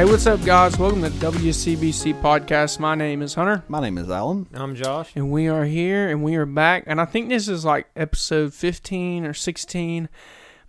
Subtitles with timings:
[0.00, 0.78] Hey, what's up, guys?
[0.78, 2.78] Welcome to WCBC Podcast.
[2.80, 4.46] My name is Hunter, My name is Alan.
[4.54, 5.12] I'm Josh.
[5.14, 6.84] and we are here and we are back.
[6.86, 10.08] And I think this is like episode 15 or 16.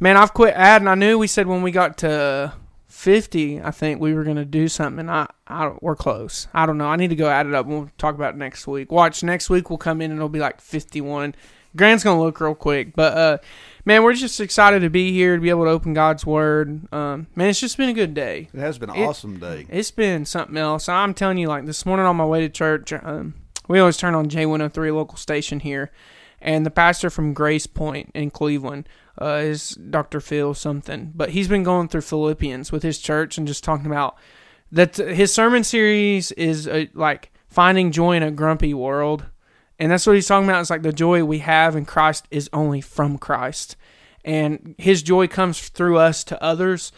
[0.02, 0.90] Man, I've quit adding.
[0.90, 2.52] I knew we said when we got to
[2.90, 5.10] 50, I think we were going to do something.
[5.10, 6.50] I, I, we're close.
[6.54, 6.88] I don't know.
[6.88, 7.68] I need to go add it up.
[7.68, 8.92] We'll talk about it next week.
[8.92, 11.36] Watch, next week we'll come in and it'll be like 51.
[11.78, 12.94] Grant's going to look real quick.
[12.98, 13.38] But, uh,
[13.86, 16.92] man, we're just excited to be here, to be able to open God's Word.
[16.94, 18.50] Um, man, it's just been a good day.
[18.54, 19.66] It has been an It- awesome day.
[19.70, 20.88] It's been something else.
[20.90, 23.36] I'm telling you, like this morning on my way to church, um,
[23.68, 25.92] we always turn on J103 local station here,
[26.42, 28.88] and the pastor from Grace Point in Cleveland
[29.22, 30.20] uh, is Dr.
[30.20, 34.16] Phil something, but he's been going through Philippians with his church and just talking about
[34.72, 34.96] that.
[34.96, 39.26] His sermon series is uh, like finding joy in a grumpy world,
[39.82, 40.62] and that's what he's talking about.
[40.62, 43.76] It's like the joy we have in Christ is only from Christ,
[44.24, 46.94] and His joy comes through us to others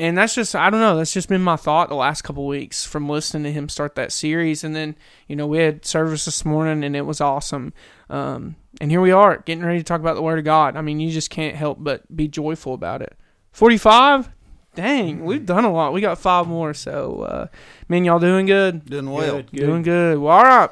[0.00, 0.96] and that's just I don't know.
[0.96, 4.12] That's just been my thought the last couple weeks from listening to him start that
[4.12, 4.96] series, and then
[5.28, 7.74] you know we had service this morning and it was awesome.
[8.08, 10.74] Um, and here we are getting ready to talk about the Word of God.
[10.74, 13.14] I mean, you just can't help but be joyful about it.
[13.52, 14.30] Forty five,
[14.74, 15.92] dang, we've done a lot.
[15.92, 17.46] We got five more, so uh,
[17.86, 18.86] man, y'all doing good.
[18.86, 19.36] Doing well.
[19.36, 19.66] Good, good.
[19.66, 20.18] Doing good.
[20.18, 20.70] Well, all right.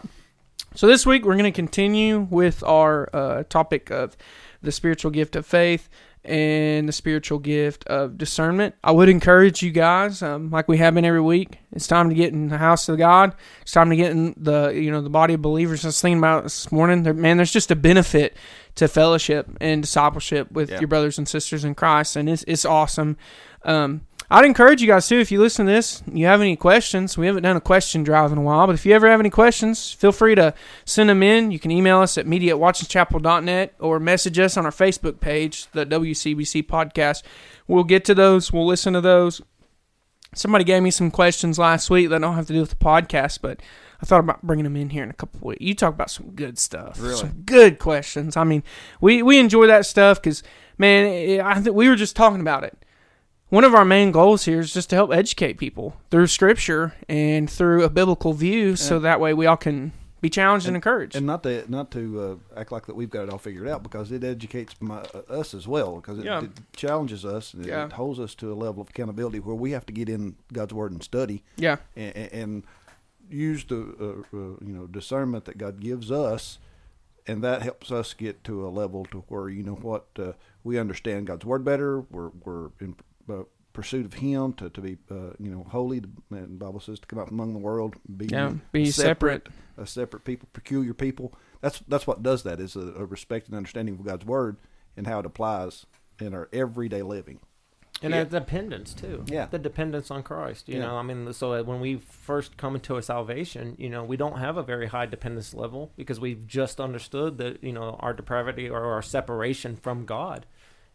[0.78, 4.16] So this week we're going to continue with our uh, topic of
[4.62, 5.88] the spiritual gift of faith
[6.24, 8.76] and the spiritual gift of discernment.
[8.84, 11.58] I would encourage you guys, um, like we have been every week.
[11.72, 13.34] It's time to get in the house of God.
[13.62, 15.84] It's time to get in the you know the body of believers.
[15.84, 17.02] I was thinking about this morning.
[17.02, 18.36] There, man, there's just a benefit
[18.76, 20.78] to fellowship and discipleship with Yeah.
[20.78, 23.16] your brothers and sisters in Christ, and it's it's awesome.
[23.64, 27.16] Um, I'd encourage you guys too, if you listen to this, you have any questions.
[27.16, 29.30] We haven't done a question drive in a while, but if you ever have any
[29.30, 30.52] questions, feel free to
[30.84, 31.50] send them in.
[31.50, 35.66] You can email us at media at watchingschapel.net or message us on our Facebook page,
[35.72, 37.22] the WCBC podcast.
[37.66, 38.52] We'll get to those.
[38.52, 39.40] We'll listen to those.
[40.34, 43.38] Somebody gave me some questions last week that don't have to do with the podcast,
[43.40, 43.62] but
[44.02, 45.62] I thought about bringing them in here in a couple of weeks.
[45.62, 47.16] You talk about some good stuff, Really?
[47.16, 48.36] some good questions.
[48.36, 48.62] I mean,
[49.00, 50.42] we we enjoy that stuff because
[50.76, 52.76] man, I think we were just talking about it
[53.50, 57.48] one of our main goals here is just to help educate people through scripture and
[57.50, 61.14] through a biblical view so that way we all can be challenged and, encouraged.
[61.14, 62.20] And not to not to
[62.56, 65.22] uh, act like that we've got it all figured out because it educates my, uh,
[65.32, 66.42] us as well because it, Yeah.
[66.42, 67.86] it challenges us and Yeah.
[67.86, 70.74] it holds us to a level of accountability where we have to get in God's
[70.74, 71.76] word and study yeah.
[71.94, 72.62] and, and
[73.30, 76.58] use the uh, uh, you know discernment that God gives us,
[77.26, 80.32] and that helps us get to a level to where you know what uh,
[80.64, 82.00] we understand God's word better.
[82.00, 82.96] We're we're in
[83.30, 85.98] uh, pursuit of Him to to be uh, you know holy.
[86.30, 89.48] And the Bible says to come out among the world, be Yeah, be separate.
[89.76, 91.32] a separate people, peculiar people.
[91.60, 94.56] That's that's what does that is a, a respect and understanding of God's word
[94.96, 95.86] and how it applies
[96.20, 97.40] in our everyday living.
[98.02, 98.24] And Yeah.
[98.24, 99.24] that dependence too.
[99.26, 99.46] Yeah.
[99.46, 100.68] The dependence on Christ.
[100.68, 100.86] You Yeah.
[100.86, 104.38] know, I mean, so when we first come into a salvation, you know, we don't
[104.38, 108.68] have a very high dependence level because we've just understood that, you know, our depravity
[108.68, 110.46] or our separation from God.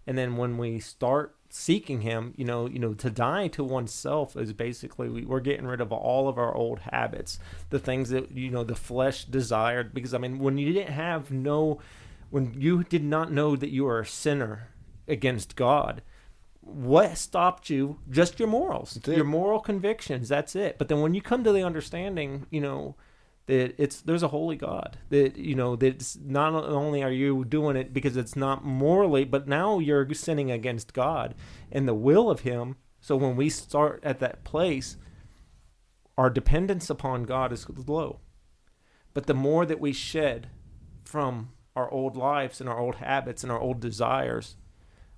[0.08, 4.36] And then when we start seeking him, you know, you know, to die to oneself
[4.36, 7.38] is basically we, we're getting rid of all of our old habits,
[7.70, 11.30] the things that, you know, the flesh desired because I mean, when you didn't have
[11.30, 11.80] no
[12.32, 14.70] when you did not know that you were a sinner
[15.08, 16.02] against God,
[16.62, 18.00] what stopped you?
[18.10, 20.30] Just your morals, your moral convictions.
[20.30, 20.80] That's it.
[20.80, 22.96] But then when you come to the understanding, you know,
[23.46, 24.98] that it's there's a holy God.
[25.10, 29.26] That you know that it's not only are you doing it because it's not morally,
[29.26, 31.36] but now you're sinning against God
[31.72, 32.78] and the will of Him.
[33.02, 34.98] So when we start at that place,
[36.18, 38.20] our dependence upon God is low.
[39.14, 40.48] But the more that we shed
[41.04, 44.56] from our old lives and our old habits and our old desires,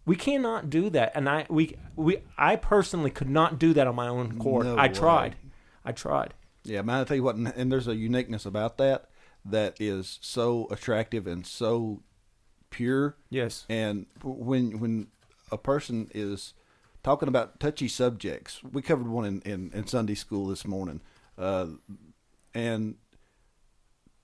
[0.05, 1.11] we cannot do that.
[1.15, 4.65] And I we we I personally could not do that on my own accord.
[4.65, 4.93] No I way.
[4.93, 5.35] tried.
[5.83, 6.33] I tried.
[6.65, 9.09] Yeah, man, I tell you what, and, and there's a uniqueness about that
[9.45, 12.01] that is so attractive and so
[12.71, 13.15] pure.
[13.29, 13.65] Yes.
[13.69, 15.07] And when when
[15.51, 16.55] a person is
[17.03, 21.01] talking about touchy subjects, we covered one in, in, in Sunday school this morning,
[21.37, 21.67] uh,
[22.55, 22.95] and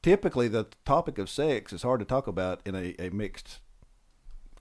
[0.02, 3.60] typically the topic of sex is hard to talk about in a, a mixed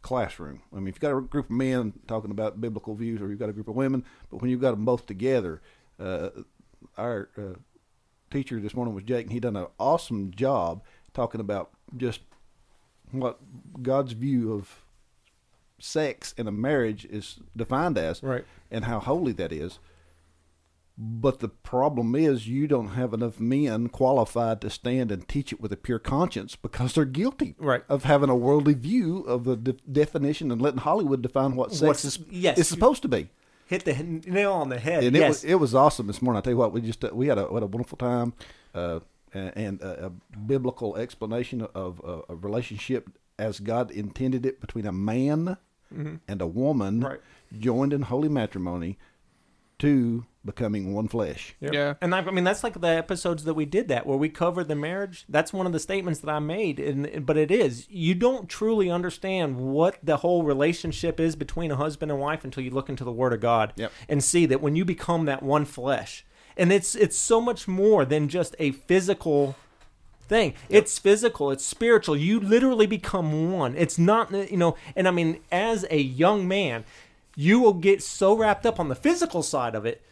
[0.02, 0.60] classroom.
[0.72, 3.38] I mean, if you've got a group of men talking about biblical views, or you've
[3.38, 5.62] got a group of women, but when you've got them both together,
[5.98, 6.28] uh,
[6.96, 7.58] our uh,
[8.30, 10.82] teacher this morning was Jake, and he done an awesome job
[11.12, 12.20] talking about just
[13.10, 13.38] what
[13.82, 14.82] God's view of
[15.78, 18.44] sex in a marriage is defined as, Right.
[18.70, 19.78] and how holy that is.
[21.02, 25.60] But the problem is, you don't have enough men qualified to stand and teach it
[25.60, 27.82] with a pure conscience because they're guilty Right.
[27.88, 31.82] of having a worldly view of the de- definition and letting Hollywood define what sex
[31.82, 32.58] What's- is, yes.
[32.58, 33.30] is supposed to be.
[33.70, 33.94] Hit the
[34.38, 35.04] nail on the head.
[35.04, 35.28] and it yes.
[35.28, 36.38] was it was awesome this morning.
[36.38, 38.34] I tell you what, we just uh, we had a we had a wonderful time,
[38.74, 39.00] uh,
[39.32, 43.08] and, and a, a biblical explanation of uh, a relationship
[43.38, 45.56] as God intended it between a man
[46.28, 47.20] and a woman Right.
[47.58, 48.96] joined in holy matrimony
[49.80, 51.54] to becoming one flesh.
[51.60, 51.74] Yep.
[51.74, 51.94] Yeah.
[52.00, 54.68] And I, I mean, that's like the episodes that we did that where we covered
[54.68, 55.26] the marriage.
[55.28, 56.80] That's one of the statements that I made.
[56.80, 61.76] And, but it is, you don't truly understand what the whole relationship is between a
[61.76, 63.92] husband and wife until you look into the Word of God Yep.
[64.08, 66.24] and see that when you become that one flesh,
[66.56, 69.56] and it's it's so much more than just a physical
[70.20, 70.54] thing.
[70.68, 72.16] It's physical, it's spiritual.
[72.16, 73.74] You literally become one.
[73.76, 76.84] It's not, you know, and I mean, as a young man,
[77.36, 80.02] you will get so wrapped up on the physical side of it.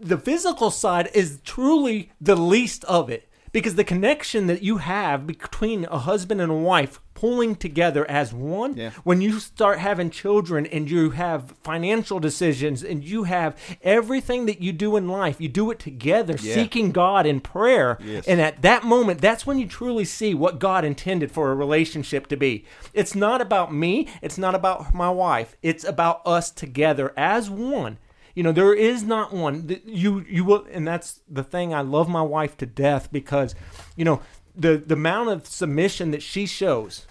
[0.00, 3.27] The physical side is truly the least of it
[3.58, 8.32] because the connection that you have between a husband and a wife pulling together as
[8.32, 8.90] one Yeah.
[9.02, 14.60] when you start having children and you have financial decisions and you have everything that
[14.62, 16.54] you do in life you do it together Yeah.
[16.54, 18.28] seeking god in prayer Yes.
[18.28, 22.28] and at that moment that's when you truly see what god intended for a relationship
[22.28, 22.64] to be
[22.94, 27.98] it's not about me it's not about my wife it's about us together as one
[28.38, 32.08] you know there is not one you you will and that's the thing i love
[32.08, 33.54] my wife to death because
[33.96, 34.22] you know
[34.54, 37.06] the the amount of submission that she shows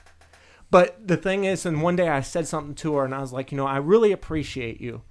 [0.70, 3.32] but the thing is, and one day I said something to her, and I was
[3.32, 5.04] like, you know, I really appreciate you,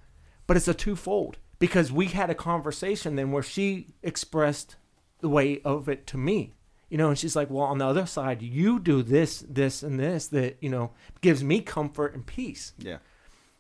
[0.47, 4.77] but it's a twofold because we had a conversation then where she expressed
[5.21, 6.53] the way of it to me,
[6.91, 9.99] you know, and she's like, well, on the other side, you do this, this, and
[9.99, 10.93] this that you know
[11.23, 12.75] gives me comfort and peace.
[12.79, 12.99] Yeah.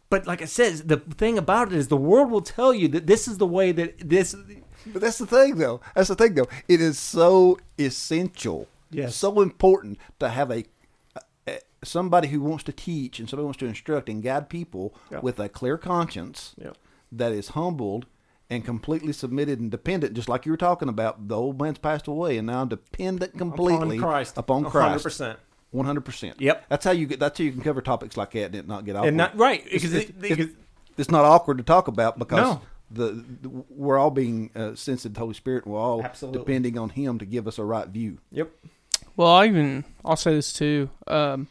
[0.08, 3.06] But like I said, the thing about it is the world will tell you that
[3.06, 4.34] this is the way that this.
[4.86, 5.80] But that's the thing, though.
[5.96, 6.46] That's the thing, though.
[6.68, 9.16] It is so essential, Yes.
[9.16, 10.64] so important to have a,
[11.82, 15.20] somebody who wants to teach and somebody who wants to instruct and guide people Yeah.
[15.20, 16.70] with a clear conscience Yeah.
[17.12, 18.06] that is humbled
[18.48, 21.26] and completely submitted and dependent, just like you were talking about.
[21.26, 25.02] The old man's passed away, and now I'm dependent completely upon Christ, upon hundred Christ.
[25.02, 25.38] percent.
[25.72, 26.40] One hundred percent.
[26.40, 26.66] Yep.
[26.68, 27.18] That's how you get.
[27.20, 29.08] That's how you can cover topics like that and it not get awkward.
[29.08, 30.48] And not right because It's, it, it's-
[30.98, 32.62] it's not awkward to talk about because No.
[32.90, 35.64] the, the we're all being uh, sensitive to the Holy Spirit.
[35.66, 36.38] and We're all Absolutely.
[36.38, 38.16] depending on Him to give us a right view.
[38.32, 38.50] yep.
[39.14, 40.88] Well, I even I'll say this too.
[41.06, 41.48] Um,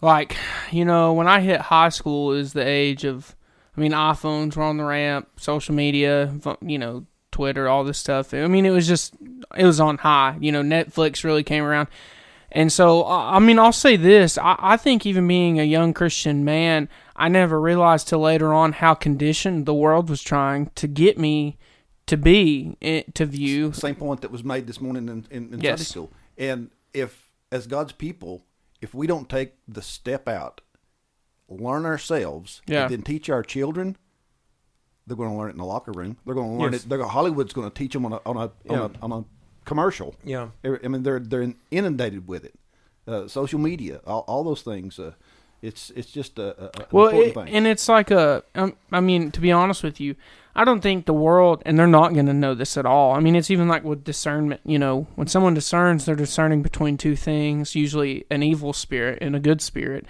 [0.00, 0.36] like
[0.70, 3.34] you know, when I hit high school is the age of,
[3.76, 8.34] I mean, iPhones were on the ramp, social media, you know, Twitter, all this stuff.
[8.34, 9.14] I mean, it was just
[9.56, 10.36] it was on high.
[10.40, 11.88] You know, Netflix really came around,
[12.52, 16.44] and so I mean, I'll say this: I, I think even being a young Christian
[16.44, 21.18] man, I never realized till later on how conditioned the world was trying to get
[21.18, 21.56] me
[22.06, 25.60] to be eh, to view Same point that was made this morning in, in, in
[25.60, 25.78] Yes.
[25.80, 26.12] Sunday school.
[26.36, 28.44] And if, as God's people,
[28.82, 30.60] if we don't take the step out,
[31.48, 32.82] learn ourselves, Yeah.
[32.82, 33.96] and then teach our children,
[35.06, 36.18] they're going to learn it in the locker room.
[36.26, 36.84] They're going to learn Yes.
[36.84, 36.88] it.
[36.88, 38.72] They're gonna, Hollywood's going to teach them on a on a, Yeah.
[38.72, 39.24] on a on a
[39.64, 40.14] commercial.
[40.24, 40.48] Yeah.
[40.64, 42.54] I mean, they're they're inundated with it.
[43.06, 44.98] Uh, social media, all, all those things.
[44.98, 45.12] Uh,
[45.60, 47.54] it's it's just a, a, well, important it, thing.
[47.54, 48.42] and it's like a.
[48.54, 50.14] Um, I mean, to be honest with you,
[50.54, 53.12] I don't think the world, and they're not going to know this at all.
[53.12, 54.60] I mean, it's even like with discernment.
[54.64, 59.34] You know, when someone discerns, they're discerning between two things, usually an evil spirit and
[59.34, 60.06] a good spirit.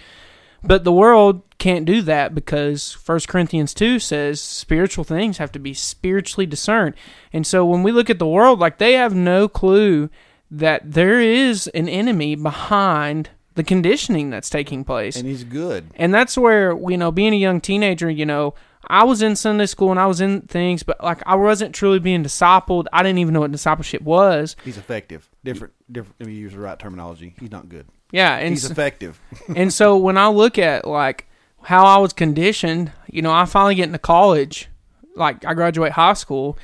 [0.67, 5.59] But the world can't do that because First Corinthians 2 says spiritual things have to
[5.59, 6.95] be spiritually discerned.
[7.33, 10.11] And so when we look at the world, like they have no clue
[10.51, 15.17] that there is an enemy behind the conditioning that's taking place.
[15.17, 15.87] and he's good.
[15.95, 18.55] And that's where, you know, being a young teenager, you know,
[18.89, 21.99] I was in Sunday school and I was in things, but like I wasn't truly
[21.99, 22.87] being discipled.
[22.93, 24.57] I didn't even know what discipleship was.
[24.65, 25.31] He's effective.
[25.43, 26.17] Different, different.
[26.21, 27.35] Let me use the right terminology.
[27.39, 27.87] He's not good.
[28.15, 29.21] Yeah, and He's s- effective.
[29.57, 31.27] and so when I look at like
[31.63, 34.69] how I was conditioned, you know, I finally get into college,
[35.17, 36.57] like I graduate high school,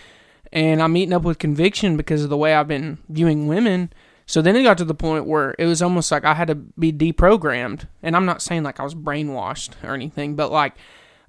[0.53, 3.93] and I'm meeting up with conviction because of the way I've been viewing women.
[4.27, 6.55] So then it got to the point where it was almost like I had to
[6.55, 10.75] be deprogrammed, and I'm not saying like I was brainwashed or anything, but like,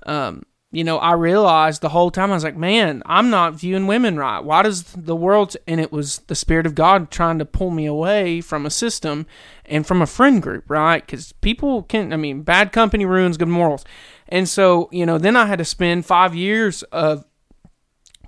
[0.06, 3.88] um, you know, I realized the whole time I was like, man, I'm not viewing
[3.88, 4.40] women right.
[4.40, 5.58] Why does the world?
[5.68, 9.26] And it was the spirit of God trying to pull me away from a system
[9.66, 11.06] and from a friend group, right?
[11.06, 13.84] Because people can, I mean, bad company ruins good morals.
[14.30, 17.26] And so, you know, then I had to spend five years of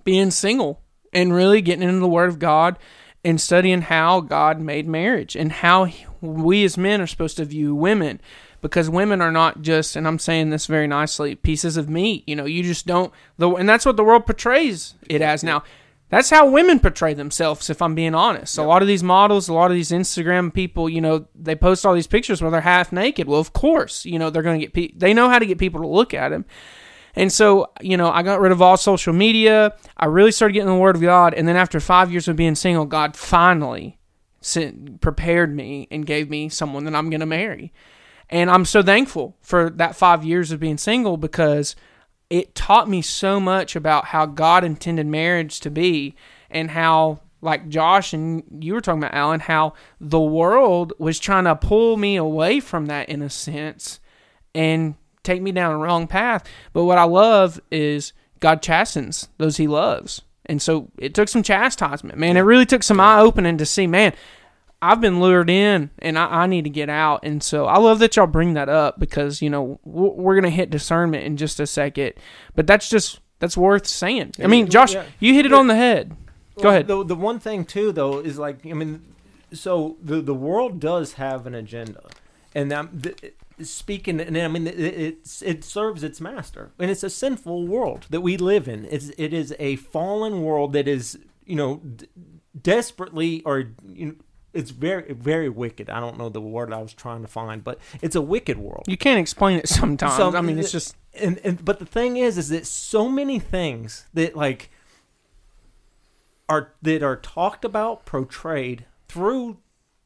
[0.04, 0.82] being single
[1.14, 2.78] and really getting into the Word of God
[3.24, 5.88] and studying how God made marriage and how
[6.20, 8.20] we as men are supposed to view women
[8.64, 12.36] because women are not just and I'm saying this very nicely pieces of meat you
[12.36, 15.62] know you just don't the and that's what the world portrays it as now
[16.10, 19.54] that's how women portray themselves if I'm being honest a lot of these models a
[19.54, 22.92] lot of these Instagram people you know they post all these pictures where they're half
[22.92, 25.46] naked well of course you know they're going to get pe- they know how to
[25.46, 26.46] get people to look at them
[27.16, 29.76] And so, you know, I got rid of all social media.
[29.96, 31.36] I really started getting the Word of God.
[31.36, 34.00] And then after five years of being single, God finally
[34.42, 37.72] sent, prepared me and gave me someone that I'm going to marry.
[38.30, 41.76] And I'm so thankful for that five years of being single because
[42.30, 46.16] it taught me so much about how God intended marriage to be
[46.50, 51.44] and how, like Josh and you were talking about, Alan, how the world was trying
[51.44, 54.00] to pull me away from that in a sense
[54.56, 56.44] and take me down a wrong path.
[56.74, 60.22] But what I love is God chastens those he loves.
[60.46, 62.36] And so it took some chastisement, man.
[62.36, 64.14] It really took some eye opening to see, man,
[64.84, 67.22] I've been lured in and I, I, need to get out.
[67.24, 70.50] And so I love that y'all bring that up because, you know, we're going to
[70.50, 72.14] hit discernment in just a second.
[72.54, 74.34] But that's just, that's worth saying.
[74.44, 75.06] I mean, Josh, yeah.
[75.22, 76.18] you hit it on the head.
[76.62, 76.88] Go ahead.
[76.88, 79.02] The, the one thing, too, though, is like, I mean,
[79.54, 82.02] so the, the world does have an agenda.
[82.54, 82.90] And that,
[83.62, 88.06] speaking, and I mean, it, it, it serves its master, and it's a sinful world
[88.10, 88.86] that we live in.
[88.86, 92.08] It's it is a fallen world that is, you know, d-
[92.62, 94.16] desperately or you know,
[94.54, 95.90] it's very very wicked.
[95.90, 98.86] I don't know the word I was trying to find, but it's a wicked world.
[98.88, 100.16] You can't explain it sometimes.
[100.16, 103.40] So, I mean, it's just and, and but the thing is, is that so many
[103.40, 104.70] things that like
[106.50, 109.58] are that are talked about, portrayed through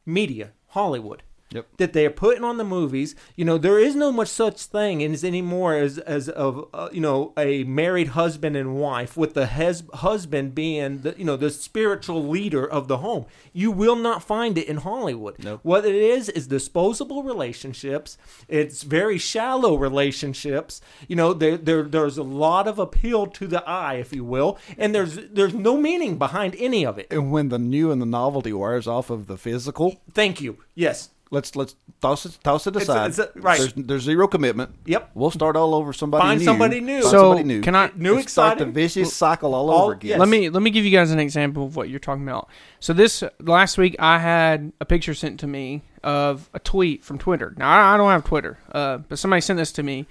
[0.06, 1.68] media, Hollywood, Yep.
[1.78, 3.16] That they are putting on the movies.
[3.38, 7.00] You know, there is no much such thing as anymore as as of uh, you
[7.00, 11.50] know a married husband and wife with the hes- husband being the you know the
[11.50, 13.26] spiritual leader of the home.
[13.54, 15.40] You will not find it in Hollywood.
[15.40, 15.62] Nope.
[15.64, 18.18] What it is is disposable relationships.
[18.50, 20.82] It's very shallow relationships.
[21.08, 24.60] You know, there, there there's a lot of appeal to the eye, if you will,
[24.78, 27.08] and there's there's no meaning behind any of it.
[27.10, 30.58] And when the new and the novelty wears off of the physical, thank you.
[30.76, 33.10] Yes, let's let's toss it toss it aside.
[33.10, 33.60] It's a, it's a, right.
[33.60, 34.74] There's, there's, zero commitment.
[34.86, 35.12] Yep.
[35.14, 36.46] We'll start all over somebody Find new.
[36.46, 37.02] somebody new.
[37.02, 37.62] Find so somebody new.
[37.62, 40.10] can I new Let's start the vicious cycle all, all over again.
[40.10, 40.20] yes.
[40.20, 42.50] let me let me give you guys an example of what you're talking about.
[42.80, 47.18] So this last week I had a picture sent to me of a tweet from
[47.18, 47.54] Twitter.
[47.58, 50.08] Now I, I don't have Twitter, uh, but somebody sent this to me,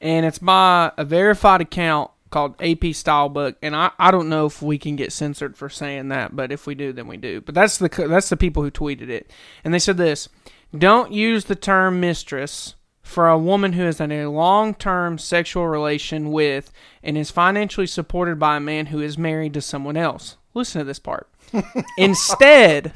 [0.00, 4.60] and it's by a verified account called AP Stylebook, and I, I don't know if
[4.60, 7.40] we can get censored for saying that, but if we do, then we do.
[7.40, 9.30] But that's the that's the people who tweeted it,
[9.62, 10.28] and they said this:
[10.76, 16.32] Don't use the term mistress for a woman who is in a long-term sexual relation
[16.32, 16.72] with
[17.02, 20.36] and is financially supported by a man who is married to someone else.
[20.54, 21.28] Listen to this part.
[21.98, 22.92] instead,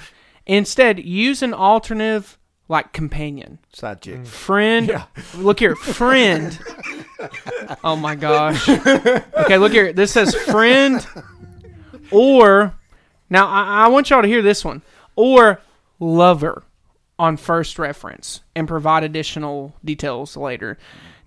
[0.47, 2.38] instead use an alternative
[2.69, 4.17] like companion, Side chick.
[4.21, 4.27] Mm.
[4.27, 5.05] friend.
[5.35, 6.59] Look here, friend.
[7.83, 8.69] oh my gosh.
[8.69, 9.93] Okay, look here.
[9.93, 11.07] This says friend
[12.11, 12.75] or
[13.31, 14.83] now I, I want y'all to hear this one
[15.17, 15.61] or
[16.01, 16.63] lover
[17.19, 20.79] on first reference and provide additional details later.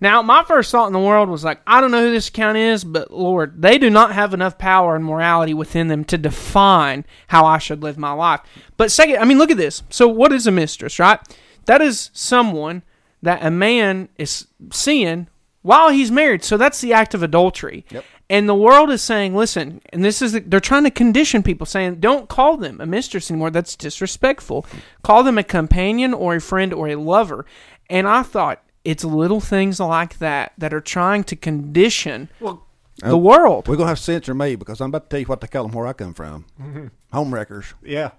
[0.02, 2.56] Now, my first thought in the world was like, I don't know who this account
[2.56, 7.04] is, but Lord, they do not have enough power and morality within them to define
[7.28, 8.40] how I should live my life.
[8.76, 9.84] But second, I mean, look at this.
[9.90, 11.20] So, what is a mistress, right?
[11.66, 12.82] That is someone
[13.22, 15.28] that a man is seeing
[15.62, 16.42] while he's married.
[16.42, 17.86] So, that's the act of adultery.
[17.90, 18.04] Yep.
[18.28, 22.00] And the world is saying, listen, and this is, they're trying to condition people saying,
[22.00, 23.50] don't call them a mistress anymore.
[23.52, 24.66] That's disrespectful.
[25.04, 27.46] Call them a companion or a friend or a lover.
[27.88, 32.66] And I thought, it's little things like that that are trying to condition Well,
[32.98, 33.68] the world.
[33.68, 35.64] We're gonna have to censor me because I'm about to tell you what they call
[35.64, 36.46] them where I come from.
[36.60, 36.86] Mm-hmm.
[37.12, 37.74] Home wreckers.
[37.82, 38.12] Yeah.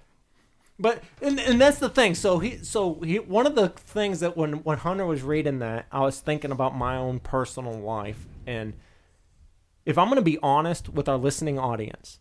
[0.79, 2.15] But and, and that's the thing.
[2.15, 5.85] So he so he one of the things that when when Hunter was reading that,
[5.91, 8.73] I was thinking about my own personal life and
[9.85, 12.19] if I'm going to be honest with our listening audience,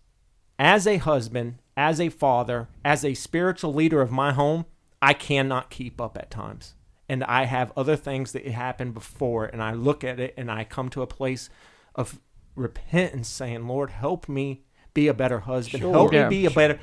[0.59, 4.67] as a husband, as a father, as a spiritual leader of my home,
[5.01, 6.75] I cannot keep up at times.
[7.13, 10.65] And I have other things that happened before and I look at it and I
[10.65, 11.51] come to a place
[11.95, 12.19] of
[12.57, 14.63] repentance saying, "Lord, help me
[14.95, 15.83] be a better husband.
[15.83, 15.93] Sure.
[15.93, 16.29] Help Yeah.
[16.29, 16.79] me be a better.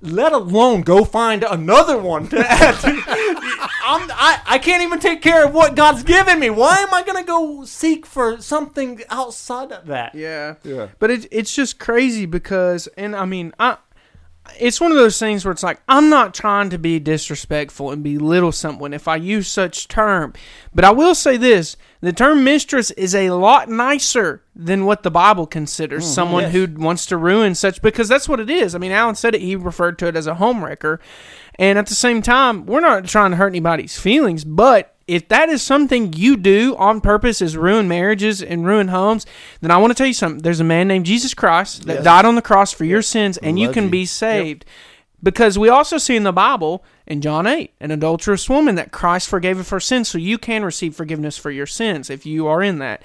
[0.00, 2.74] Let alone go find another one to add.
[2.82, 2.88] To,
[3.86, 6.50] I'm, I I can't even take care of what God's given me.
[6.50, 10.14] Why am I gonna go seek for something outside of that?
[10.14, 10.54] Yeah.
[10.62, 10.88] Yeah.
[10.98, 13.76] But it, it's just crazy because, and I mean, I,
[14.58, 18.02] it's one of those things where it's like, I'm not trying to be disrespectful and
[18.02, 20.32] belittle someone if I use such term.
[20.74, 25.10] But I will say this the term mistress is a lot nicer than what the
[25.10, 26.12] Bible considers mm-hmm.
[26.12, 26.52] someone yes.
[26.52, 28.74] who wants to ruin such, because that's what it is.
[28.74, 30.98] I mean, Alan said it, he referred to it as a homewrecker.
[31.58, 35.48] And at the same time, we're not trying to hurt anybody's feelings, but if that
[35.48, 39.26] is something you do on purpose is ruin marriages and ruin homes,
[39.60, 40.42] then I want to tell you something.
[40.42, 42.04] There's a man named Jesus Christ that Yes.
[42.04, 43.90] died on the cross for your sins, and you can you.
[43.90, 44.64] be saved.
[45.22, 49.28] Because we also see in the Bible, in John 8, an adulterous woman that Christ
[49.28, 52.62] forgave her for sins, so you can receive forgiveness for your sins if you are
[52.62, 53.02] in that.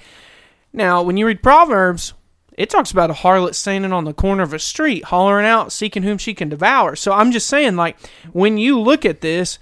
[0.72, 2.12] Now, when you read Proverbs,
[2.58, 6.02] it talks about a harlot standing on the corner of a street, hollering out, seeking
[6.02, 6.94] whom she can devour.
[6.94, 7.96] So I'm just saying, like,
[8.32, 9.58] when you look at this,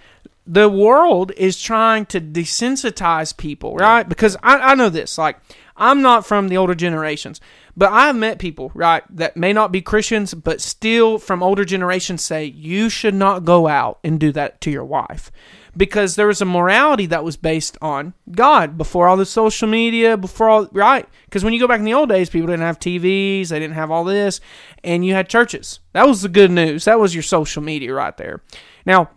[0.48, 4.08] the world is trying to desensitize people, right?
[4.08, 5.38] Because I, I know this, like,
[5.76, 7.38] I'm not from the older generations,
[7.76, 12.24] but I've met people, right, that may not be Christians, but still from older generations
[12.24, 15.30] say, you should not go out and do that to your wife.
[15.76, 20.16] Because there was a morality that was based on God before all the social media,
[20.16, 21.06] before all, right?
[21.26, 23.76] Because when you go back in the old days, people didn't have TVs, they didn't
[23.76, 24.40] have all this,
[24.82, 25.78] and you had churches.
[25.92, 26.86] That was the good news.
[26.86, 28.42] That was your social media right there.
[28.86, 29.10] Now,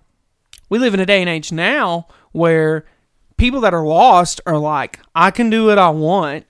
[0.71, 2.85] we live in a day and age now where
[3.35, 6.45] people that are lost are like, I can do what I want.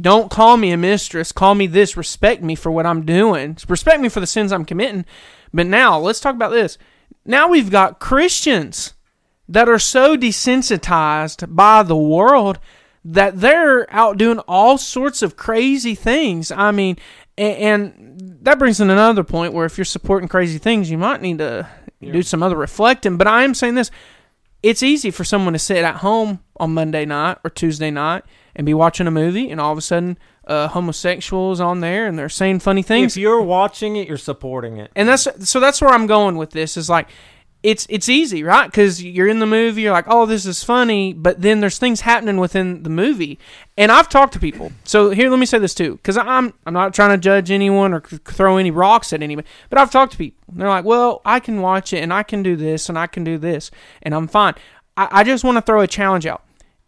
[0.00, 1.32] Don't call me a mistress.
[1.32, 1.96] Call me this.
[1.96, 3.58] Respect me for what I'm doing.
[3.68, 5.04] Respect me for the sins I'm committing.
[5.52, 6.78] But now, let's talk about this.
[7.24, 8.94] Now we've got Christians
[9.48, 12.60] that are so desensitized by the world
[13.04, 16.52] that they're out doing all sorts of crazy things.
[16.52, 16.96] I mean,
[17.36, 21.38] and, that brings in another point where if you're supporting crazy things, you might need
[21.38, 21.68] to
[22.00, 23.16] do some other reflecting.
[23.16, 23.90] But I am saying this
[24.62, 28.24] it's easy for someone to sit at home on Monday night or Tuesday night
[28.56, 32.18] and be watching a movie, and all of a sudden, uh, homosexuals on there and
[32.18, 33.16] they're saying funny things.
[33.16, 34.90] If you're watching it, you're supporting it.
[34.94, 37.08] and that's so that's where I'm going with this is like
[37.64, 38.70] it's it's easy, right?
[38.70, 42.02] Because you're in the movie, you're like, oh, this is funny, but then there's things
[42.02, 43.38] happening within the movie.
[43.78, 44.70] And I've talked to people.
[44.84, 47.94] So here, let me say this too, because I'm I'm not trying to judge anyone
[47.94, 50.44] or throw any rocks at anybody, but I've talked to people.
[50.52, 53.24] They're like, well, I can watch it and I can do this and I can
[53.24, 53.70] do this
[54.02, 54.54] and I'm fine.
[54.98, 56.43] I, I just want to throw a challenge out.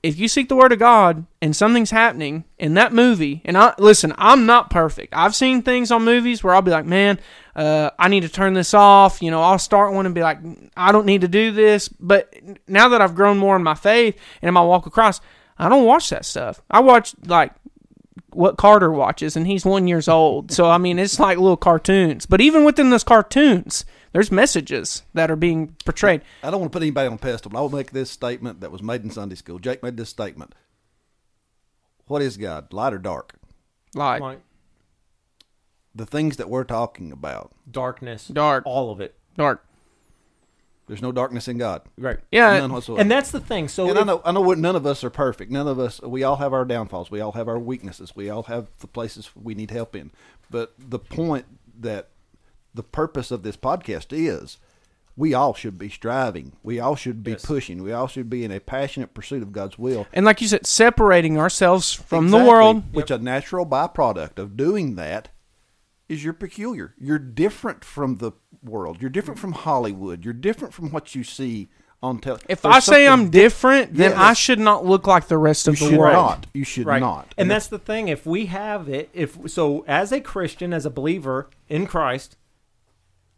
[0.06, 3.74] If you seek the word of God and something's happening in that movie, and I
[3.76, 5.12] listen, I'm not perfect.
[5.16, 7.18] I've seen things on movies where I'll be like, man,
[7.56, 9.20] uh, I need to turn this off.
[9.20, 10.38] You know, I'll start one and be like,
[10.76, 11.88] I don't need to do this.
[11.88, 12.32] But
[12.68, 15.20] now that I've grown more in my faith and in my walk across,
[15.58, 16.62] I don't watch that stuff.
[16.70, 17.52] I watch like
[18.30, 20.52] what Carter watches, and he's one years old.
[20.52, 22.26] So I mean, it's like little cartoons.
[22.26, 23.84] But even within those cartoons,
[24.16, 26.22] there's messages that are being portrayed.
[26.42, 28.72] I don't want to put anybody on pedestal, but I will make this statement that
[28.72, 29.58] was made in Sunday school.
[29.58, 30.54] Jake made this statement.
[32.06, 33.34] What is God, light or dark?
[33.94, 34.22] Light.
[34.22, 34.40] Like
[35.94, 37.52] The things that we're talking about.
[37.70, 38.64] darkness, Dark.
[38.64, 39.16] all of it.
[39.36, 39.66] dark.
[40.86, 41.82] There's no darkness in God.
[41.98, 42.20] Right.
[42.32, 43.02] Yeah, None whatsoever.
[43.02, 43.68] And that's the thing.
[43.68, 45.50] So And I know, I know, what- none of us are perfect.
[45.52, 46.00] None of us.
[46.00, 47.10] We all have our downfalls.
[47.10, 48.16] We all have our weaknesses.
[48.16, 50.10] We all have the places we need help in.
[50.50, 51.44] But the point
[51.80, 52.08] that
[52.76, 54.58] the purpose of this podcast is,
[55.16, 56.52] we all should be striving.
[56.62, 57.44] We all should be Yes.
[57.44, 57.82] pushing.
[57.82, 60.06] We all should be in a passionate pursuit of God's will.
[60.12, 62.94] and like you said, separating ourselves from the world.
[62.94, 65.30] which a natural byproduct of doing that
[66.08, 66.94] is you're peculiar.
[66.98, 68.98] You're different from the world.
[69.00, 70.24] You're different from Hollywood.
[70.24, 71.68] You're different from what you see
[72.02, 72.46] on television.
[72.50, 74.18] If I say I'm different, then Yes.
[74.20, 76.12] I should not look like the rest you of the should world.
[76.12, 76.46] not.
[76.52, 77.00] You should right.
[77.00, 77.34] not.
[77.38, 78.08] And that's the thing.
[78.08, 82.36] If we have it, if so, as a Christian, as a believer in Christ,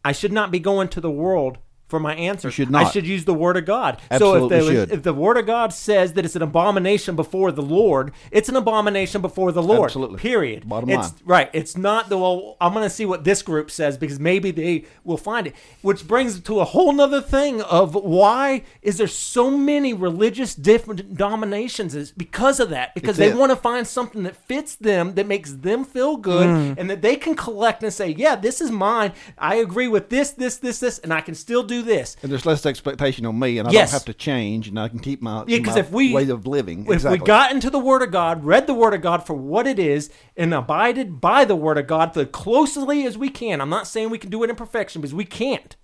[0.09, 2.48] I should not be going to the world for my answer.
[2.48, 4.01] You should I should use the Word of God.
[4.11, 4.90] Absolutely so if the, should.
[4.92, 8.57] if the Word of God says that it's an abomination before the Lord, it's an
[8.57, 9.87] abomination before the Lord.
[9.87, 10.18] Absolutely.
[10.18, 10.68] Period.
[10.68, 11.20] Bottom it's, line.
[11.24, 11.51] Right.
[11.53, 12.57] It's not the well.
[12.61, 15.55] I'm going to see what this group says because maybe they will find it.
[15.83, 21.14] Which brings to a whole nother thing of why is there so many religious different
[21.14, 21.94] denominations?
[21.94, 22.94] Is because of that.
[22.94, 26.48] Because It's they want to find something that fits them, that makes them feel good,
[26.48, 26.74] Mm.
[26.79, 29.12] and that they can collect and say, "Yeah, this is mine.
[29.38, 32.47] I agree with this, this, this, this, and I can still do this." and there's
[32.47, 33.91] less expectation on me, and I Yes.
[33.91, 36.47] don't have to change, and I can keep my, Yeah, my if we- way of
[36.47, 36.85] living.
[36.87, 37.21] If exactly.
[37.21, 39.79] we got into the Word of God, read the Word of God for what it
[39.79, 43.61] is, and abided by the Word of God the closely as we can.
[43.61, 45.77] I'm not saying we can do it in perfection because we can't,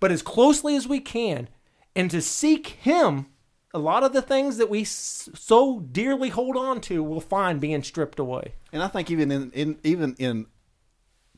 [0.00, 1.48] but as closely as we can,
[1.96, 3.26] and to seek Him,
[3.74, 7.82] a lot of the things that we so dearly hold on to will find being
[7.82, 8.54] stripped away.
[8.72, 10.46] And I think even in, in even in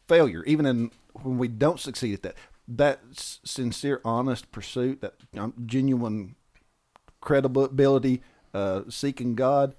[0.08, 0.90] failure, even in
[1.22, 2.34] when we don't succeed at that,
[2.76, 6.36] that sincere, honest pursuit, that um, genuine
[7.20, 8.22] credibility,
[8.54, 9.74] uh, seeking God,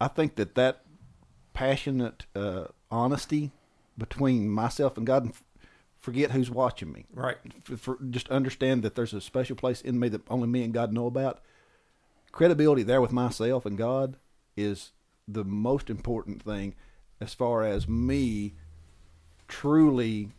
[0.00, 0.82] I think that that
[1.54, 3.50] passionate uh, honesty
[3.98, 5.44] between myself and God, and f-
[5.98, 7.06] forget who's watching me.
[7.12, 7.38] Right.
[7.70, 10.72] F- for, just understand that there's a special place in me that only me and
[10.72, 11.40] God know about.
[12.30, 14.16] Credibility there with myself and God
[14.56, 14.92] is
[15.28, 16.74] the most important thing
[17.20, 18.54] as far as me
[19.48, 20.30] truly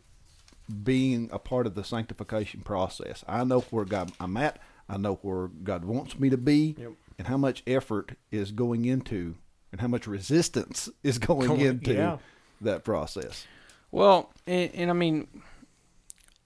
[0.82, 3.24] being a part of the sanctification process.
[3.28, 4.58] I know where God I'm at.
[4.88, 6.92] I know where God wants me to be, Yep.
[7.18, 9.34] and how much effort is going into,
[9.72, 12.18] and how much resistance is going, Going- into yeah.
[12.60, 13.46] that process.
[13.90, 15.28] Well, and, and I mean,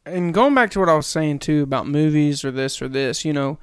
[0.06, 3.24] and going back to what I was saying too about movies or this or this,
[3.24, 3.58] you know,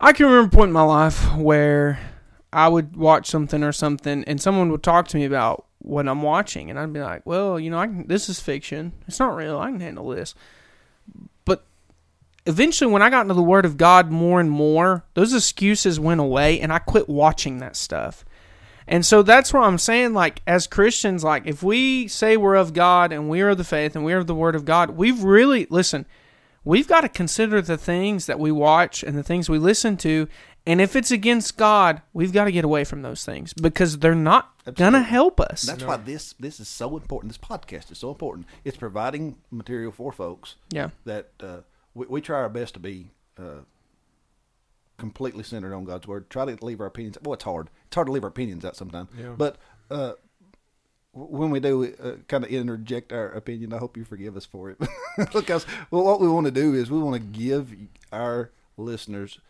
[0.00, 1.98] I can remember a point in my life where
[2.52, 6.22] I would watch something or something, and someone would talk to me about what I'm
[6.22, 8.92] watching, and I'd be like, "Well, you know, I can, this is fiction.
[9.06, 9.58] It's not real.
[9.58, 10.34] I can handle this."
[11.44, 11.64] But
[12.46, 16.20] eventually, when I got into the Word of God more and more, those excuses went
[16.20, 18.24] away, and I quit watching that stuff.
[18.86, 20.12] And so that's what I'm saying.
[20.12, 23.64] Like, as Christians, like, if we say we're of God and we are of the
[23.64, 26.06] faith and we are of the Word of God, we've really, listen,
[26.64, 30.28] we've got to consider the things that we watch and the things we listen to.
[30.66, 34.14] And if it's against God, we've got to get away from those things because they're
[34.14, 35.62] not going to help us.
[35.62, 37.32] That's why this this is so important.
[37.32, 38.46] This podcast is so important.
[38.64, 40.90] It's providing material for folks yeah.
[41.04, 41.58] that uh,
[41.92, 43.60] we, we try our best to be uh,
[44.96, 46.30] completely centered on God's word.
[46.30, 47.18] Try to leave our opinions.
[47.22, 47.68] Well, it's hard.
[47.86, 49.10] It's hard to leave our opinions out sometimes.
[49.18, 49.34] Yeah.
[49.36, 49.58] But
[49.90, 50.14] uh,
[51.12, 54.70] when we do uh, kind of interject our opinion, I hope you forgive us for
[54.70, 54.78] it
[55.32, 57.74] because well, what we want to do is we want to give
[58.12, 59.40] our listeners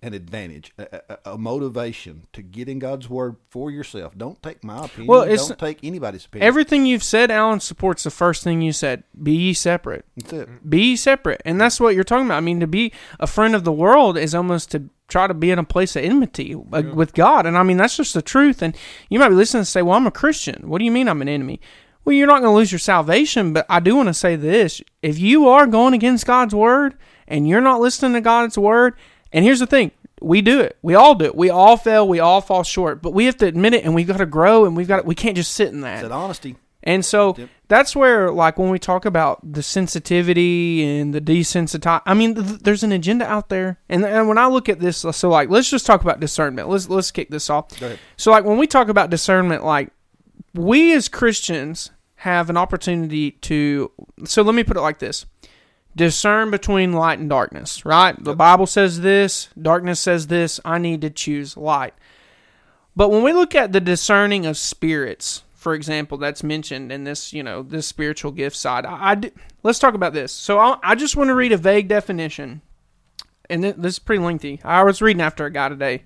[0.00, 4.16] an advantage, a, a, a motivation to get in God's word for yourself.
[4.16, 5.06] Don't take my opinion.
[5.08, 6.46] Well, it's- don't take anybody's opinion.
[6.46, 9.02] Everything you've said, Alan, supports the first thing you said.
[9.20, 10.04] Be ye separate.
[10.16, 10.70] That's it.
[10.70, 11.42] Be ye separate.
[11.44, 12.36] And that's what you're talking about.
[12.36, 15.50] I mean, to be a friend of the world is almost to try to be
[15.50, 17.46] in a place of enmity uh, with God.
[17.46, 18.62] And I mean, that's just the truth.
[18.62, 18.76] And
[19.08, 20.68] you might be listening and say, well, I'm a Christian.
[20.68, 21.60] What do you mean I'm an enemy?
[22.04, 24.80] Well, you're not going to lose your salvation, but I do want to say this.
[25.02, 28.94] If you are going against God's word and you're not listening to God's word,
[29.32, 30.76] and here's the thing we do it.
[30.82, 31.36] We all do it.
[31.36, 32.08] We all fail.
[32.08, 33.00] We all fall short.
[33.02, 35.02] But we have to admit it and we've got to grow and we've got to,
[35.04, 36.00] we can't just sit in that.
[36.00, 36.56] It's that honesty.
[36.82, 37.48] And so Yep.
[37.68, 42.60] that's where, like, when we talk about the sensitivity and the desensitize, I mean, th-
[42.60, 43.78] there's an agenda out there.
[43.88, 46.68] And, and when I look at this, so like, let's just talk about discernment.
[46.68, 47.78] Let's let's kick this off.
[47.78, 47.98] Go ahead.
[48.16, 49.90] So, like, when we talk about discernment, like,
[50.54, 53.90] we as Christians have an opportunity to.
[54.24, 55.26] So let me put it like this:
[55.98, 57.84] discern between light and darkness.
[57.84, 58.16] Right?
[58.22, 59.50] The Bible says this.
[59.60, 60.58] Darkness says this.
[60.64, 61.92] I need to choose light.
[62.96, 67.32] But when we look at the discerning of spirits, for example, that's mentioned in this,
[67.32, 69.32] you know, this spiritual gift side, I, I d-
[69.62, 70.32] let's talk about this.
[70.32, 72.62] So I, I just want to read a vague definition,
[73.50, 74.60] and th- this is pretty lengthy.
[74.64, 76.02] I was reading after a guy today.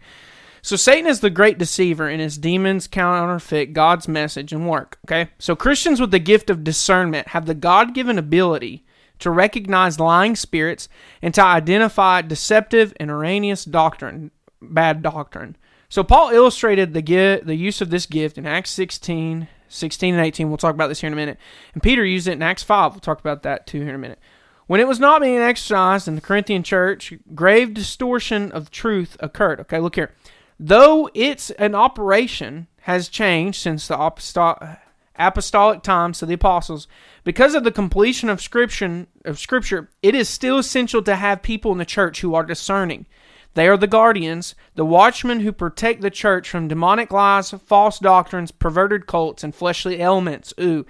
[0.61, 4.99] So Satan is the great deceiver, and his demons counterfeit God's message and work.
[5.07, 8.85] Okay, so Christians with the gift of discernment have the God-given ability
[9.23, 10.89] to recognize lying spirits
[11.21, 14.31] and to identify deceptive and erroneous doctrine,
[14.61, 15.57] bad doctrine.
[15.89, 20.25] So Paul illustrated the gi- the use of this gift in Acts 16, 16 and
[20.25, 20.49] 18.
[20.49, 21.39] We'll talk about this here in a minute.
[21.75, 22.93] And Peter used it in Acts 5.
[22.93, 24.19] We'll talk about that too here in a minute.
[24.67, 29.61] When it was not being exercised in the Corinthian church, grave distortion of truth occurred.
[29.61, 30.15] Okay, look here.
[30.59, 34.79] Though it's an operation has changed since the aposto-
[35.17, 36.89] apostolic times to the apostles,
[37.25, 41.73] because of the completion of scripture, of scripture, it is still essential to have people
[41.73, 43.07] in the church who are discerning.
[43.55, 48.51] They are the guardians, the watchmen who protect the church from demonic lies, false doctrines,
[48.51, 50.55] perverted cults, and fleshly elements.
[50.59, 50.87] Ooh.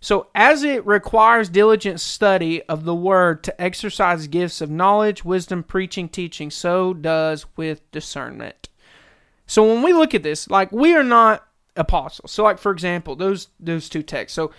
[0.00, 5.62] So, as it requires diligent study of the word to exercise gifts of knowledge, wisdom,
[5.62, 8.68] preaching, teaching, so does with discernment.
[9.46, 12.32] So, when we look at this, like we are not apostles.
[12.32, 14.34] So, like for example, those those two texts.
[14.34, 14.52] So,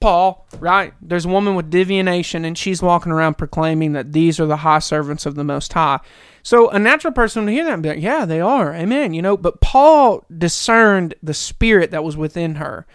[0.00, 0.94] Paul, right?
[1.02, 4.78] There's a woman with divination, and she's walking around proclaiming that these are the high
[4.78, 6.00] servants of the Most High.
[6.42, 9.22] So a natural person would hear that and be like, "Yeah, they are, Amen." You
[9.22, 12.86] know, but Paul discerned the spirit that was within her.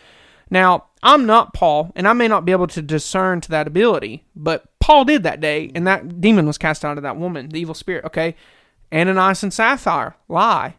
[0.49, 4.23] Now, I'm not Paul, and I may not be able to discern to that ability,
[4.35, 7.59] but Paul did that day, and that demon was cast out of that woman, the
[7.59, 8.05] evil spirit.
[8.05, 8.35] Okay,
[8.93, 10.75] Ananias and Sapphira lie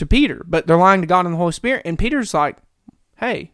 [0.00, 2.56] to Peter, but they're lying to God and the Holy Spirit, and Peter's like,
[3.16, 3.52] "Hey,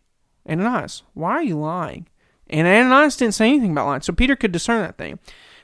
[0.49, 2.07] Ananias, why are you lying?"
[2.49, 5.19] And Ananias didn't say anything about lying, so Peter could discern that thing.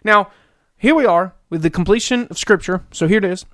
[0.05, 0.31] Now,
[0.77, 2.83] here we are with the completion of Scripture.
[2.93, 3.47] So here it is.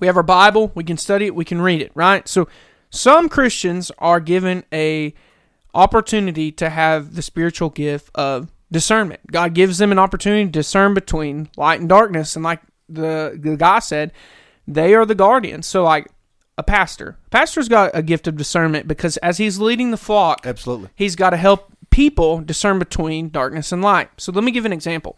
[0.00, 0.72] We have our Bible.
[0.74, 1.34] We can study it.
[1.34, 1.92] We can read it.
[1.94, 2.26] Right.
[2.28, 2.48] So
[2.90, 5.14] some Christians are given a
[5.74, 9.20] opportunity to have the spiritual gift of discernment.
[9.30, 13.56] God gives them an opportunity to discern between light and darkness, and like the the
[13.56, 14.12] guy said,
[14.66, 15.66] they are the guardians.
[15.66, 16.08] So like
[16.58, 20.44] a pastor, a pastor's got a gift of discernment because as he's leading the flock,
[20.44, 20.90] Absolutely.
[20.94, 24.10] he's got to help people discern between darkness and light.
[24.18, 25.16] So let me give an example.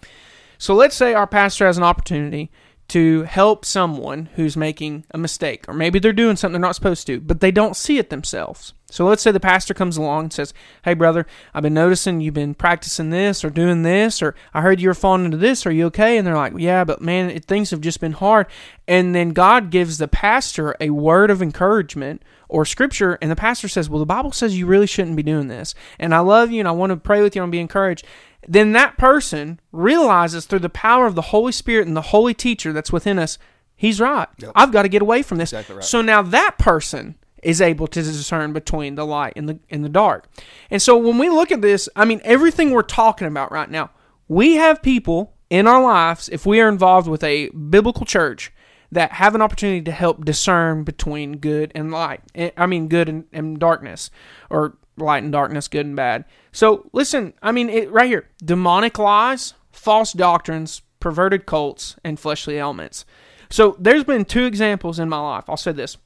[0.59, 2.51] So let's say our pastor has an opportunity
[2.89, 7.07] to help someone who's making a mistake, or maybe they're doing something they're not supposed
[7.07, 8.75] to, but they don't see it themselves.
[8.91, 10.53] So let's say the pastor comes along and says,
[10.85, 14.81] Hey, brother, I've been noticing you've been practicing this or doing this, or I heard
[14.81, 15.65] you were falling into this.
[15.67, 16.19] Are you okay?
[16.19, 18.47] And they're like, Yeah, but man, it, things have just been hard.
[18.87, 23.69] And then God gives the pastor a word of encouragement or scripture, and the pastor
[23.69, 25.75] says, Well, the Bible says you really shouldn't be doing this.
[25.99, 28.05] And I love you and I want to pray with you and be encouraged
[28.49, 32.73] then that person realizes through the power of the Holy Spirit and the holy teacher
[32.73, 33.39] that's within us,
[33.77, 34.29] he's right.
[34.39, 34.53] Yep.
[34.55, 35.53] I've got to get away from this.
[35.53, 35.85] Exactly right.
[35.85, 39.89] So now that person is able to discern between the light and the and the
[39.89, 40.29] dark.
[40.71, 43.91] And so when we look at this, I mean everything we're talking about right now,
[44.29, 48.53] we have people in our lives if we are involved with a biblical church
[48.93, 52.21] that have an opportunity to help discern between good and light.
[52.35, 54.11] Eh, I mean good and, and darkness
[54.49, 56.25] or light and darkness, good and bad.
[56.53, 62.59] So listen, I mean it right here, demonic lies, false doctrines, perverted cults, and fleshly
[62.59, 63.05] elements.
[63.49, 65.45] So there's been two examples in my life.
[65.49, 65.97] I'll say this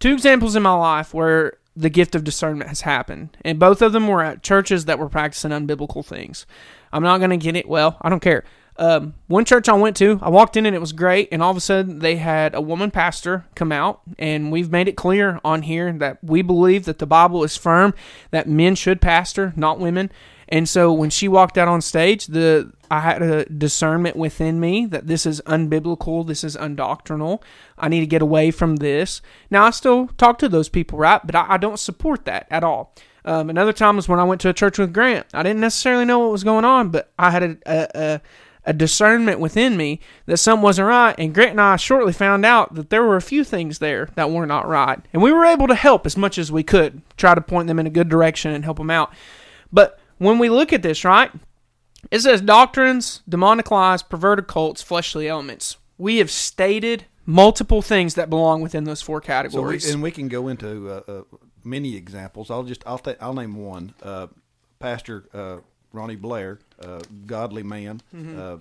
[0.00, 3.92] two examples in my life where the gift of discernment has happened, and both of
[3.92, 6.46] them were at churches that were practicing unbiblical things.
[6.92, 7.68] I'm not going to get it.
[7.68, 8.44] Well, I don't care.
[8.76, 11.50] Um, one church I went to, I walked in and it was great, and all
[11.50, 15.40] of a sudden they had a woman pastor come out, and we've made it clear
[15.44, 17.94] on here that we believe that the Bible is firm
[18.30, 20.10] that men should pastor, not women.
[20.48, 24.86] And so when she walked out on stage, the I had a discernment within me
[24.86, 27.42] that this is unbiblical, this is undoctrinal.
[27.76, 29.20] I need to get away from this.
[29.50, 31.20] Now I still talk to those people, right?
[31.24, 32.94] But I, I don't support that at all.
[33.24, 35.26] Um, another time was when I went to a church with Grant.
[35.32, 38.20] I didn't necessarily know what was going on, but I had a, a, a
[38.66, 41.14] a discernment within me that something wasn't right.
[41.18, 44.30] And Grant and I shortly found out that there were a few things there that
[44.30, 44.98] were not right.
[45.12, 47.78] And we were able to help as much as we could, try to point them
[47.78, 49.12] in a good direction and help them out.
[49.72, 51.30] But when we look at this, right,
[52.10, 55.76] it says doctrines, demonic lies, perverted cults, fleshly elements.
[55.98, 59.90] We have stated multiple things that belong within those four So we, categories.
[59.92, 61.22] and we can go into uh, uh,
[61.62, 62.50] many examples.
[62.50, 63.94] I'll just I'll ta- I'll name one.
[64.02, 64.26] Uh,
[64.78, 65.58] Pastor uh,
[65.92, 68.00] Ronnie Blair, uh, godly man.
[68.14, 68.56] Uh,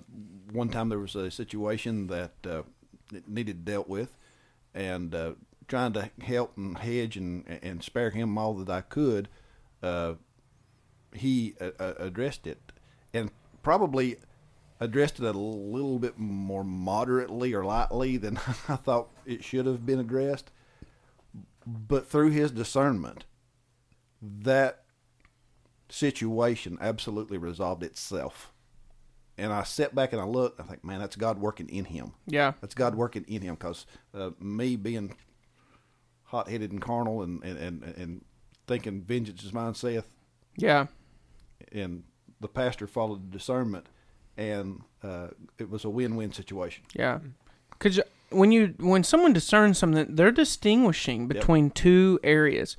[0.52, 2.62] one time there was a situation that uh,
[3.12, 4.16] it needed dealt with,
[4.74, 5.32] and uh,
[5.68, 9.28] trying to help and hedge and and spare him all that I could.
[9.82, 10.14] Uh,
[11.16, 12.63] he addressed it,
[13.64, 14.18] probably
[14.80, 19.86] addressed it a little bit more moderately or lightly than I thought it should have
[19.86, 20.52] been addressed.
[21.66, 23.24] But through his discernment,
[24.22, 24.84] that
[25.90, 28.52] situation absolutely resolved itself.
[29.38, 32.14] And I sit back and I look, I think, man, that's God working in him.
[32.28, 32.54] yeah.
[32.62, 35.16] That's God working in him because uh, me being
[36.26, 38.26] hot headed and carnal and, and, and, and
[38.68, 40.08] thinking vengeance is mine, saith,
[40.58, 40.88] Yeah.
[41.72, 42.04] and
[42.40, 43.88] the pastor followed the discernment,
[44.38, 46.84] and uh, it was a win win situation.
[46.94, 47.20] Yeah,
[47.72, 52.76] because when you when someone discerns something, they're distinguishing between two areas.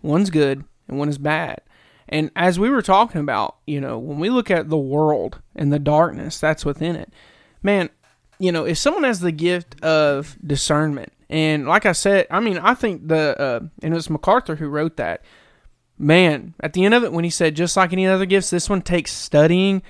[0.00, 1.60] One's good and one is bad.
[2.08, 5.72] And as we were talking about, you know, when we look at the world and
[5.72, 7.12] the darkness that's within it,
[7.62, 7.88] man,
[8.38, 12.58] you know, if someone has the gift of discernment, and like I said, I mean,
[12.58, 15.22] I think the uh, and it was MacArthur who wrote that.
[16.02, 18.68] Man, at the end of it, when he said, just like any other gifts, this
[18.68, 19.82] one takes studying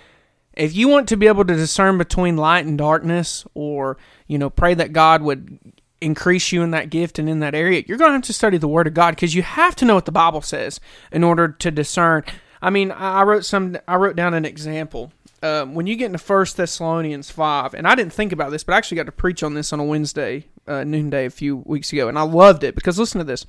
[0.55, 3.97] if you want to be able to discern between light and darkness or
[4.27, 5.59] you know pray that god would
[6.01, 8.59] increase you in that gift and in that area you're going to have to study
[8.59, 11.49] the word of god because you have to know what the bible says in order
[11.49, 12.25] to discern
[12.61, 15.13] i mean i wrote some i wrote down an example
[15.45, 18.75] um, when you get into First Thessalonians five, and I didn't think about this, but
[18.75, 21.93] I actually got to preach on this on a Wednesday uh, noonday a few weeks
[21.93, 23.45] ago, and I loved it because listen to this.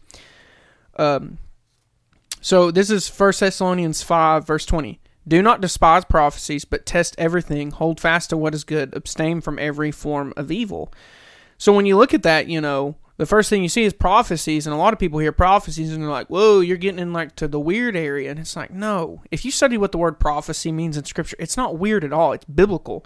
[0.96, 1.38] Um,
[2.44, 5.00] so this is First Thessalonians five, verse twenty.
[5.26, 7.72] Do not despise prophecies, but test everything.
[7.72, 8.94] Hold fast to what is good.
[8.94, 10.94] Abstain from every form of evil.
[11.58, 14.68] So when you look at that, you know, the first thing you see is prophecies,
[14.68, 17.36] and a lot of people hear prophecies and they're like, "Whoa, you're getting in like
[17.38, 19.22] to the weird area." And it's like, no.
[19.32, 22.34] If you study what the word prophecy means in Scripture, it's not weird at all.
[22.34, 23.06] It's biblical.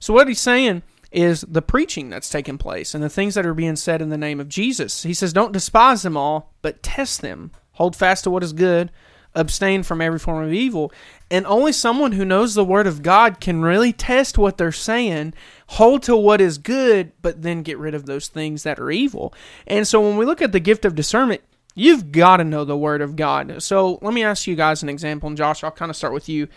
[0.00, 3.54] So what he's saying is the preaching that's taking place and the things that are
[3.54, 5.04] being said in the name of Jesus.
[5.04, 7.52] He says, "Don't despise them all, but test them.
[7.74, 8.90] Hold fast to what is good."
[9.34, 10.92] abstain from every form of evil.
[11.30, 15.34] And only someone who knows the Word of God can really test what they're saying,
[15.68, 19.34] hold to what is good, but then get rid of those things that are evil.
[19.66, 21.42] And so when we look at the gift of discernment,
[21.74, 23.62] you've got to know the Word of God.
[23.62, 25.26] So let me ask you guys an example.
[25.26, 26.48] And Josh, I'll kind of start with you.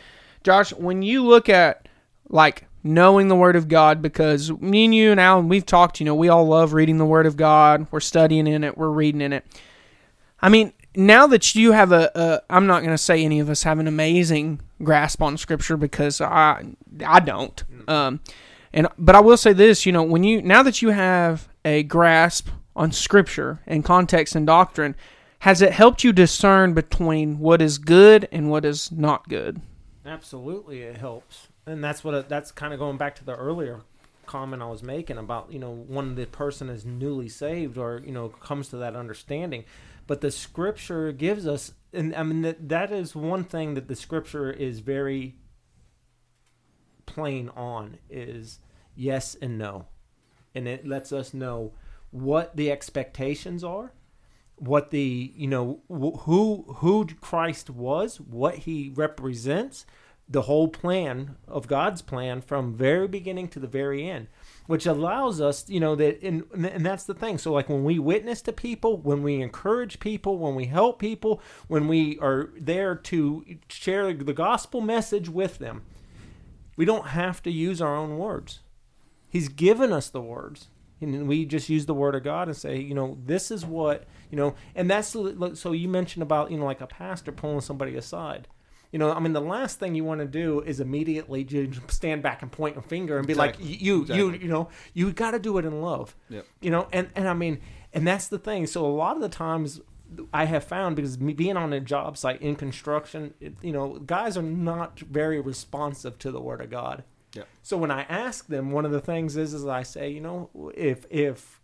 [0.44, 1.88] Josh, when you look at
[2.30, 6.06] like knowing the Word of God, because me and you and Alan, we've talked, you
[6.06, 7.88] know, we all love reading the Word of God.
[7.90, 9.46] We're studying in it, we're reading in it.
[10.40, 13.50] I mean, now that you have a, a I'm not going to say any of
[13.50, 16.66] us have an amazing grasp on scripture because I
[17.06, 17.64] I don't.
[17.88, 18.20] Um
[18.74, 21.84] and but I will say this, you know, when you now that you have a
[21.84, 24.96] grasp on scripture and context and doctrine,
[25.40, 29.62] has it helped you discern between what is good and what is not good?
[30.06, 33.82] Absolutely, it helps, and that's what that's kind of going back to the earlier
[34.26, 38.12] comment I was making about you know when the person is newly saved or you
[38.12, 39.66] know comes to that understanding,
[40.08, 43.96] but the scripture gives us, and I mean that that is one thing that the
[43.96, 45.36] scripture is very
[47.06, 48.60] plain on is
[48.96, 49.86] yes and no,
[50.56, 51.74] and it lets us know
[52.10, 53.92] what the expectations are,
[54.56, 59.86] what the you know wh- who who Christ was, what he represents,
[60.30, 64.28] the whole plan of God's plan from very beginning to the very end,
[64.66, 67.38] which allows us, you know, that and and that's the thing.
[67.38, 71.42] So like when we witness to people, when we encourage people, when we help people,
[71.68, 75.84] when we are there to share the gospel message with them,
[76.76, 78.60] we don't have to use our own words.
[79.30, 80.68] He's given us the words.
[81.00, 84.06] And we just use the word of God and say, you know, this is what,
[84.32, 85.10] you know, and that's
[85.54, 88.48] so you mentioned about, you know, like a pastor pulling somebody aside
[88.92, 92.24] you know, I mean, the last thing you want to do is immediately just stand
[92.24, 93.66] back and point a finger and be Exactly.
[93.66, 94.18] like, "You, Exactly.
[94.18, 96.46] you, you know, you got to do it in love." Yep.
[96.62, 97.60] You know, and and I mean,
[97.94, 98.66] and that's the thing.
[98.68, 99.82] So a lot of the times,
[100.34, 104.00] I have found because me being on a job site in construction, it, you know,
[104.00, 107.04] guys are not very responsive to the word of God.
[107.34, 107.48] Yep.
[107.62, 110.50] So when I ask them, one of the things is, is I say, you know,
[110.76, 111.60] if if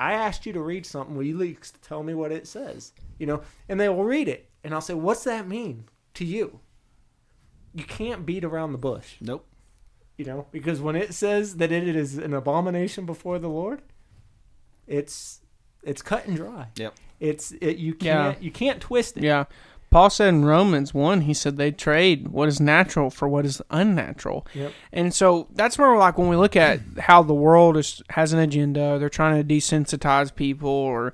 [0.00, 2.92] I asked you to read something, will you tell me what it says?
[3.18, 5.84] You know, and they will read it, and I'll say, what's that mean
[6.16, 6.60] to you?
[7.74, 9.46] You can't beat around the bush, Nope.
[10.16, 13.82] you know, because when it says that it is an abomination before the Lord,
[14.86, 15.40] it's
[15.82, 16.68] it's cut and dry.
[16.76, 16.94] Yep.
[17.20, 19.22] It's it, you can't you can't twist it.
[19.24, 19.44] Yeah.
[19.88, 23.62] Paul said in Romans 1, he said they trade what is natural for what is
[23.70, 24.44] unnatural.
[24.52, 24.72] Yep.
[24.92, 28.40] And so that's where, like, when we look at how the world is, has an
[28.40, 31.12] agenda, they're trying to desensitize people, or,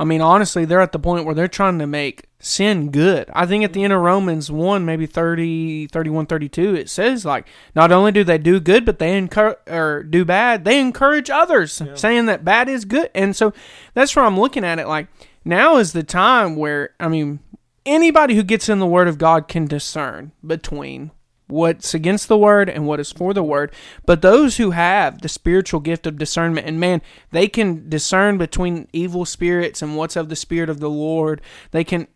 [0.00, 3.28] I mean, honestly, they're at the point where they're trying to make sin good.
[3.34, 7.46] I think at the end of Romans 1, maybe 30, 31, 32, it says, like,
[7.74, 11.82] not only do they do good, but they encourage, or do bad, they encourage others,
[11.84, 11.94] Yeah.
[11.96, 13.10] saying that bad is good.
[13.14, 13.52] And so
[13.92, 14.88] that's where I'm looking at it.
[14.88, 15.08] Like,
[15.44, 17.40] now is the time where, I mean,
[17.84, 21.10] anybody who gets in the Word of God can discern between
[21.50, 23.72] what's against the Word and what is for the Word.
[24.06, 28.88] But those who have the spiritual gift of discernment, and man, they can discern between
[28.92, 31.40] evil spirits and what's of the Spirit of the Lord.
[31.70, 32.06] They can.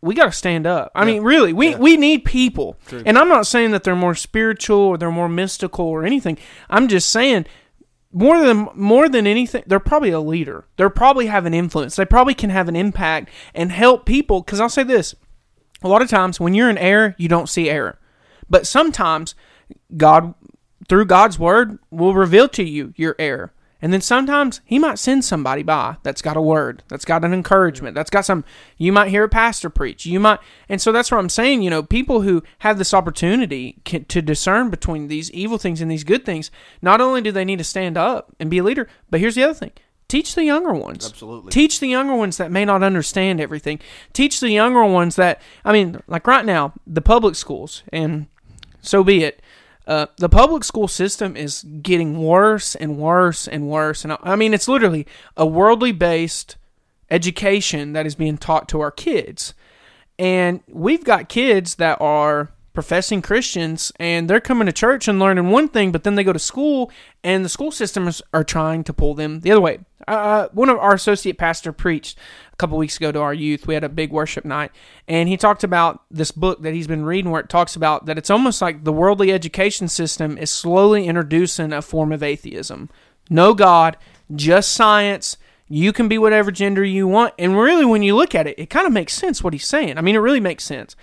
[0.00, 0.92] We got to stand up.
[0.94, 1.78] I mean, really, we, Yeah.
[1.78, 2.76] we need people.
[2.88, 3.02] True.
[3.06, 6.36] And I'm not saying that they're more spiritual or they're more mystical or anything.
[6.68, 7.46] I'm just saying
[8.12, 10.66] more than more than anything, they're probably a leader.
[10.76, 11.96] They're probably have an influence.
[11.96, 14.42] They probably can have an impact and help people.
[14.42, 15.14] Because I'll say this:
[15.82, 17.98] a lot of times when you're in error, you don't see error,
[18.48, 19.34] but sometimes
[19.96, 20.34] God,
[20.88, 23.52] through God's word, will reveal to you your error.
[23.82, 27.34] And then sometimes he might send somebody by that's got a word, that's got an
[27.34, 28.42] encouragement, that's got some.
[28.78, 30.06] You might hear a pastor preach.
[30.06, 30.38] You might,
[30.70, 31.60] and so that's what I'm saying.
[31.60, 35.90] You know, people who have this opportunity can, to discern between these evil things and
[35.90, 36.50] these good things.
[36.80, 39.44] Not only do they need to stand up and be a leader, but here's the
[39.44, 39.72] other thing:
[40.08, 41.06] teach the younger ones.
[41.06, 41.50] Absolutely.
[41.50, 43.80] Teach the younger ones that may not understand everything.
[44.14, 48.28] Teach the younger ones that I mean, like right now, the public schools, and
[48.84, 49.40] so be it.
[49.86, 54.36] Uh, the public school system is getting worse and worse and worse, and I, I
[54.36, 56.56] mean, it's literally a worldly based
[57.10, 59.52] education that is being taught to our kids.
[60.18, 65.48] And we've got kids that are professing Christians and they're coming to church and learning
[65.48, 66.90] one thing, but then they go to school
[67.22, 69.78] and the school systems are trying to pull them the other way.
[70.06, 72.18] Uh, one of our associate pastor preached
[72.52, 73.66] a couple weeks ago to our youth.
[73.66, 74.72] We had a big worship night
[75.08, 78.18] and he talked about this book that he's been reading where it talks about that
[78.18, 82.90] it's almost like the worldly education system is slowly introducing a form of atheism.
[83.30, 83.96] No God,
[84.34, 87.34] just science, you can be whatever gender you want.
[87.38, 89.96] And really, when you look at it, it kind of makes sense what he's saying.
[89.96, 90.94] I mean, it really makes sense.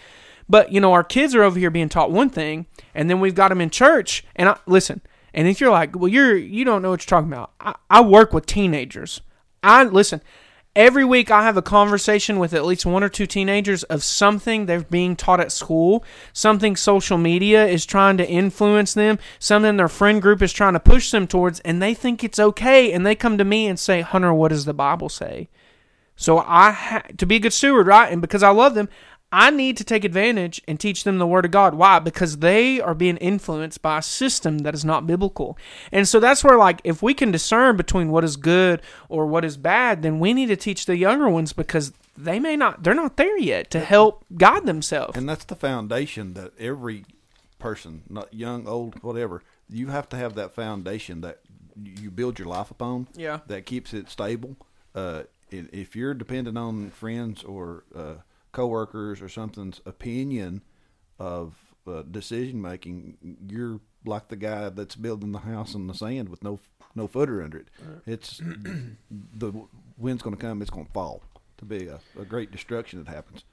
[0.51, 3.33] But, you know, our kids are over here being taught one thing, and then we've
[3.33, 4.25] got them in church.
[4.35, 5.01] And I, listen,
[5.33, 8.01] and if you're like, well, you're, you don't know what you're talking about, I, I
[8.01, 9.21] work with teenagers.
[9.63, 10.21] I, listen,
[10.75, 14.65] every week I have a conversation with at least one or two teenagers of something
[14.65, 19.87] they're being taught at school, something social media is trying to influence them, something their
[19.87, 22.91] friend group is trying to push them towards, and they think it's okay.
[22.91, 25.47] And they come to me and say, Hunter, what does the Bible say?
[26.17, 28.11] So I ha- to be a good steward, right?
[28.11, 28.89] And because I love them,
[29.31, 31.73] I need to take advantage and teach them the word of God.
[31.73, 31.99] Why?
[31.99, 35.57] Because they are being influenced by a system that is not biblical.
[35.91, 39.45] And so that's where like if we can discern between what is good or what
[39.45, 42.93] is bad, then we need to teach the younger ones because they may not they're
[42.93, 45.17] not there yet to help guide themselves.
[45.17, 47.05] And that's the foundation that every
[47.57, 51.39] person, not young, old, whatever, you have to have that foundation that
[51.81, 53.07] you build your life upon.
[53.15, 53.39] Yeah.
[53.47, 54.57] That keeps it stable.
[54.93, 58.15] Uh, if you're dependent on friends or uh,
[58.51, 60.61] coworkers or something's opinion
[61.19, 61.55] of
[61.87, 66.43] uh, decision making, you're like the guy that's building the house in the sand with
[66.43, 66.59] no
[66.95, 67.67] no footer under it.
[68.05, 68.41] It's
[69.09, 69.53] the
[69.97, 70.61] wind's going to come.
[70.61, 71.23] It's going to fall.
[71.57, 73.45] To be a, a great destruction that happens.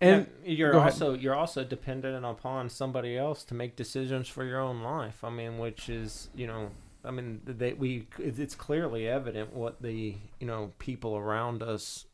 [0.00, 0.92] and Yeah, you're go ahead.
[0.92, 5.24] also you're also dependent upon somebody else to make decisions for your own life.
[5.24, 6.70] I mean, which is you know
[7.04, 12.06] I mean, they we it's it's clearly evident what the you know people around us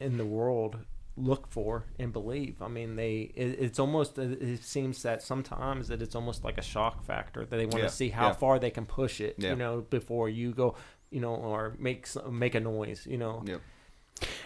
[0.00, 0.78] in the world
[1.16, 2.60] look for and believe.
[2.60, 6.62] I mean, they it, it's almost it seems that sometimes that it's almost like a
[6.62, 8.32] shock factor that they want Yeah, to see how yeah.
[8.34, 9.36] far they can push it.
[9.38, 9.50] Yeah.
[9.50, 10.74] You know, before you go,
[11.10, 13.06] you know, or make make a noise.
[13.08, 13.42] You know.
[13.46, 13.60] Yep.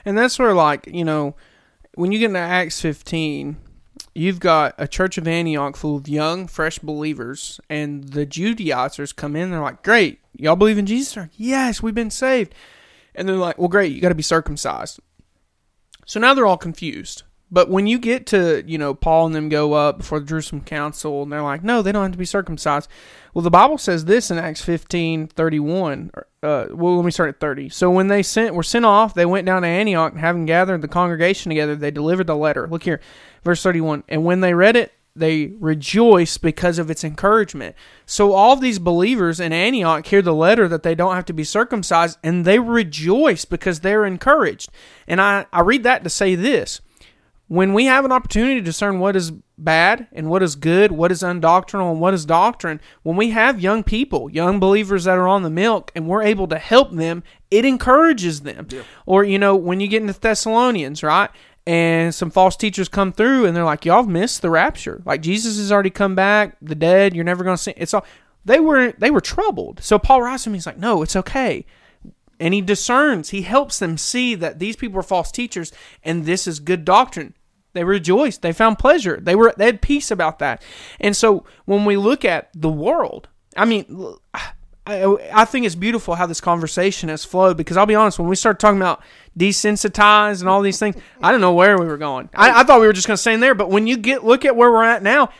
[0.05, 1.37] And that's where, like, you know,
[1.95, 3.57] when you get into Acts 15,
[4.15, 9.37] you've got a church of Antioch full of young, fresh believers, and the Judaizers come
[9.37, 9.51] in.
[9.51, 11.15] They're like, Great, y'all believe in Jesus?
[11.15, 12.55] They're like, yes, we've been saved.
[13.15, 15.01] And they're like, Well, great, you got to be circumcised.
[16.09, 17.23] So now they're all confused.
[17.51, 20.63] But when you get to, you know, Paul and them go up before the Jerusalem
[20.63, 22.89] Council, and they're like, no, they don't have to be circumcised.
[23.33, 26.11] Well, the Bible says this in Acts 15, 31.
[26.43, 27.69] Uh, well, let me start at 30.
[27.69, 30.81] So when they sent were sent off, they went down to Antioch, and having gathered
[30.81, 32.67] the congregation together, they delivered the letter.
[32.67, 33.01] Look here,
[33.45, 34.05] verse 31.
[34.09, 37.75] And when they read it, they rejoice because of its encouragement.
[38.07, 41.45] So all these believers in Antioch hear the letter that they don't have to be
[41.45, 44.71] circumcised, and they rejoice because they're encouraged.
[45.07, 46.81] And I, I read that to say this
[47.49, 51.11] when we have an opportunity to discern what is bad and what is good, what
[51.11, 55.27] is undoctrinal and what is doctrine, when we have young people, young believers that are
[55.27, 58.69] on the milk, and we're able to help them, it encourages them.
[59.07, 61.31] Or, you know, when you get into Thessalonians, right?
[61.69, 65.03] And some false teachers come through and they're like, Y'all missed the rapture.
[65.05, 68.07] Like Jesus has already come back, the dead, you're never gonna see it's all
[68.45, 69.83] they were they were troubled.
[69.83, 71.67] So Paul writes to him, he's like, No, it's okay
[72.41, 76.47] and he discerns he helps them see that these people are false teachers and this
[76.47, 77.35] is good doctrine
[77.73, 80.63] they rejoiced they found pleasure they were they had peace about that
[81.01, 84.15] and so when we look at the world i mean
[84.91, 88.37] I, think it's beautiful how this conversation has flowed because I'll be honest, when we
[88.37, 89.03] started talking about
[89.39, 92.29] desensitized and all these things, I don't know where we were going.
[92.35, 94.25] I, I thought we were just going to stay in there, but when you get
[94.25, 95.31] look at where we're at now,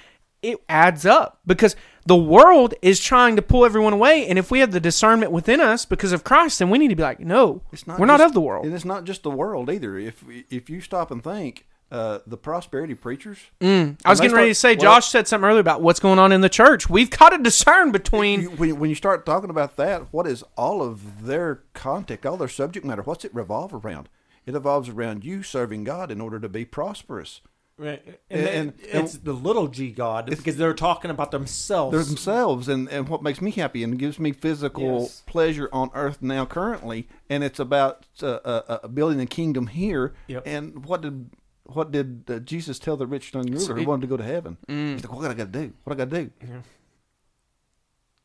[0.43, 1.75] it adds up because
[2.07, 5.61] the world is trying to pull everyone away, and if we have the discernment within
[5.61, 8.21] us because of Christ, then we need to be like, no, It's not we're not
[8.21, 8.65] of the world.
[8.65, 9.99] and it's not just the world either.
[9.99, 14.51] If if you stop and think, uh, the prosperity preachers, I was they getting ready
[14.51, 16.89] to say, well- Josh said something earlier about what's going on in the church.
[16.91, 18.43] We've got to discern between.
[18.43, 22.37] you, when, when you start talking about that, what is all of their context, all
[22.37, 23.03] their subject matter?
[23.03, 24.09] What's it revolve around?
[24.45, 27.41] It evolves around you serving God in order to be prosperous.
[27.79, 28.03] Right.
[28.29, 31.93] And- And, and- then it's the little g god because they're talking about themselves.
[31.95, 35.23] They're themselves, and, and what makes me happy and gives me physical Yes.
[35.27, 40.13] pleasure on earth now currently, and it's about uh, uh, uh, building a kingdom here.
[40.27, 40.43] Yep.
[40.45, 41.31] And what did
[41.69, 44.57] what did uh, Jesus tell the rich young ruler who wanted to go to heaven?
[44.67, 45.73] He's like, "What I got to do?
[45.85, 46.31] What I got to do?"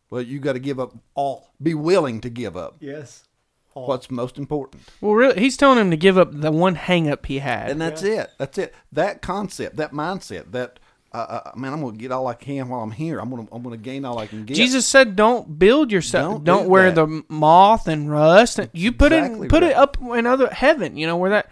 [0.09, 1.49] Well, you got to give up all.
[1.61, 3.23] Be willing to give up yes.
[3.73, 3.87] All.
[3.87, 7.25] what's most important, Well, really, he's telling him to give up the one hang up
[7.25, 7.71] he had.
[7.71, 8.29] and that's it.
[8.37, 8.71] That's it.
[8.91, 10.79] That concept, that mindset, that.
[11.11, 13.19] Uh, uh, man, I'm gonna get all I can while I'm here.
[13.19, 14.57] I'm gonna, I'm gonna gain all I can get.
[14.57, 16.33] Jesus said, "Don't build yourself.
[16.33, 17.05] Don't Don't, do wear that.
[17.05, 18.57] the moth and rust.
[18.57, 19.71] And you put exactly it put right.
[19.73, 20.97] it up in other heaven.
[20.97, 21.51] You know where that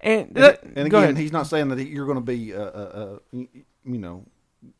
[0.00, 3.38] and, that, and again, he's not saying that you're going to be, uh, uh, uh,
[3.84, 4.24] you, know,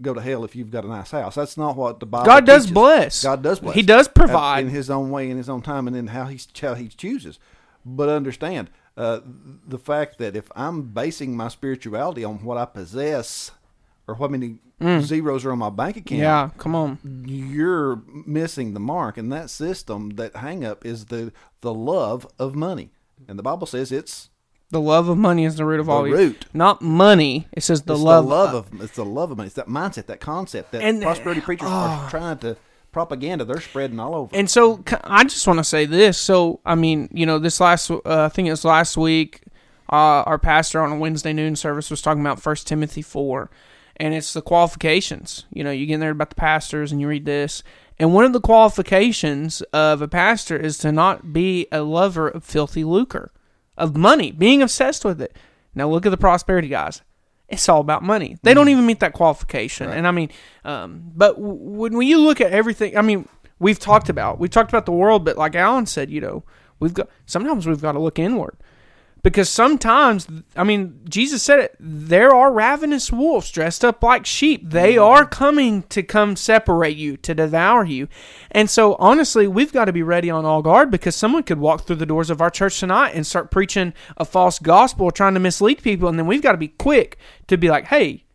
[0.03, 1.35] go to hell if you've got a nice house.
[1.35, 2.27] That's not what the Bible.
[2.27, 2.75] God does teaches.
[2.75, 3.23] bless.
[3.23, 3.75] God does bless.
[3.75, 4.65] He does provide.
[4.65, 7.39] in His own way, in His own time, and in how He how He chooses.
[7.85, 9.21] But understand uh,
[9.67, 13.53] the fact that if I'm basing my spirituality on what I possess
[14.09, 14.57] or what many
[15.01, 16.23] zeros are on my bank account, Mm.
[16.23, 16.99] yeah, come on.
[17.27, 19.17] you're missing the mark.
[19.17, 22.91] And that system, that hang up, is the the love of money.
[23.29, 24.31] And the Bible says it's
[24.71, 26.19] The love of money is the root of The all evil.
[26.19, 26.47] root.
[26.53, 27.47] Not money.
[27.53, 28.25] It says the it's love.
[28.25, 29.47] the love of it's the love of money.
[29.47, 32.57] It's that mindset, that concept that And- prosperity preachers are trying to
[32.91, 33.45] propaganda.
[33.45, 34.35] They're spreading all over.
[34.35, 36.19] And so I just want to say this.
[36.19, 39.43] So I mean, you know, this last uh, I think it was last week,
[39.93, 43.51] uh, our pastor on a Wednesday noon service was talking about First Timothy four,
[43.99, 45.45] and it's the qualifications.
[45.53, 47.63] You know, you get in there about the pastors and you read this,
[48.01, 52.45] and one of the qualifications of a pastor is to not be a lover of
[52.45, 53.31] filthy lucre,
[53.77, 55.37] of money, being obsessed with it.
[55.75, 57.03] Now look at the prosperity guys.
[57.49, 58.37] It's all about money.
[58.43, 59.89] They don't even meet that qualification.
[59.91, 60.31] And I mean,
[60.65, 61.55] um, but w-
[61.97, 63.29] when you look at everything, I mean,
[63.61, 66.43] we've talked about we've talked about the world, but like Alan said, you know,
[66.81, 68.57] we've got sometimes we've got to look inward
[69.27, 71.75] because sometimes, I mean, Jesus said it.
[71.81, 74.71] There are ravenous wolves dressed up like sheep.
[74.71, 78.07] They are coming to come separate you, to devour you.
[78.53, 81.89] And so, honestly, we've got to be ready on all guard because someone could walk
[81.89, 85.41] through the doors of our church tonight and start preaching a false gospel, trying to
[85.41, 86.09] mislead people.
[86.09, 87.19] And then we've got to be quick
[87.49, 88.27] to be like, hey,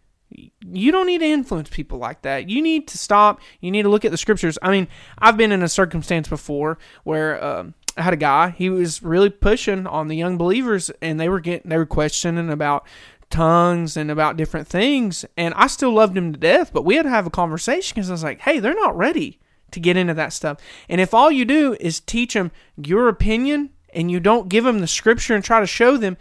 [0.60, 2.50] you don't need to influence people like that.
[2.50, 3.40] You need to stop.
[3.62, 4.58] You need to look at the scriptures.
[4.62, 8.52] I mean, I've been in a circumstance before where um, I had a guy.
[8.52, 12.50] He was really pushing on the young believers, and they were getting they were questioning
[12.50, 12.86] about
[13.30, 15.26] tongues and about different things.
[15.38, 18.10] And I still loved him to death, but we had to have a conversation because
[18.10, 19.40] I was like, hey, they're not ready
[19.72, 20.60] to get into that stuff.
[20.90, 24.80] And if all you do is teach them your opinion and you don't give them
[24.80, 26.18] the scripture and try to show them,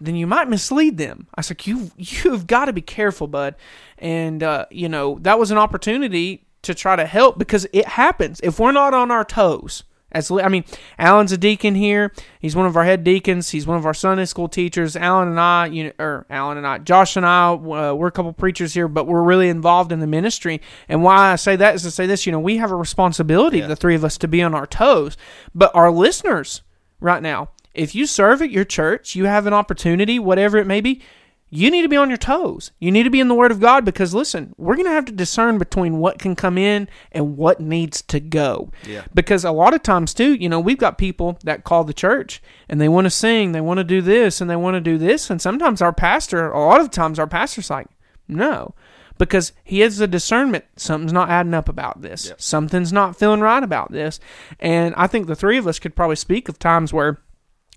[0.00, 1.28] then you might mislead them.
[1.34, 3.54] I was like, you you've got to be careful, bud.
[3.98, 8.40] And uh, you know that was an opportunity to try to help because it happens
[8.42, 9.84] if we're not on our toes.
[10.14, 10.64] As I mean,
[10.98, 12.12] Alan's a deacon here.
[12.38, 13.50] He's one of our head deacons.
[13.50, 14.94] He's one of our Sunday school teachers.
[14.96, 18.12] Alan and I, you know, or Alan and I, Josh and I, uh, we're a
[18.12, 20.60] couple preachers here, but we're really involved in the ministry.
[20.88, 23.58] And why I say that is to say this: you know, we have a responsibility,
[23.58, 23.66] Yeah.
[23.66, 25.16] the three of us, to be on our toes.
[25.54, 26.62] But our listeners,
[27.00, 30.80] right now, if you serve at your church, you have an opportunity, whatever it may
[30.80, 31.02] be.
[31.50, 32.72] You need to be on your toes.
[32.80, 35.04] You need to be in the Word of God because, listen, we're going to have
[35.04, 38.72] to discern between what can come in and what needs to go.
[38.84, 39.04] Yeah.
[39.14, 42.42] Because a lot of times, too, you know, we've got people that call the church
[42.68, 44.98] and they want to sing, they want to do this, and they want to do
[44.98, 45.30] this.
[45.30, 47.86] And sometimes our pastor, a lot of times, our pastor's like,
[48.26, 48.74] no,
[49.18, 50.64] because he has a discernment.
[50.76, 52.28] Something's not adding up about this.
[52.28, 52.40] Yep.
[52.40, 54.18] Something's not feeling right about this.
[54.58, 57.20] And I think the three of us could probably speak of times where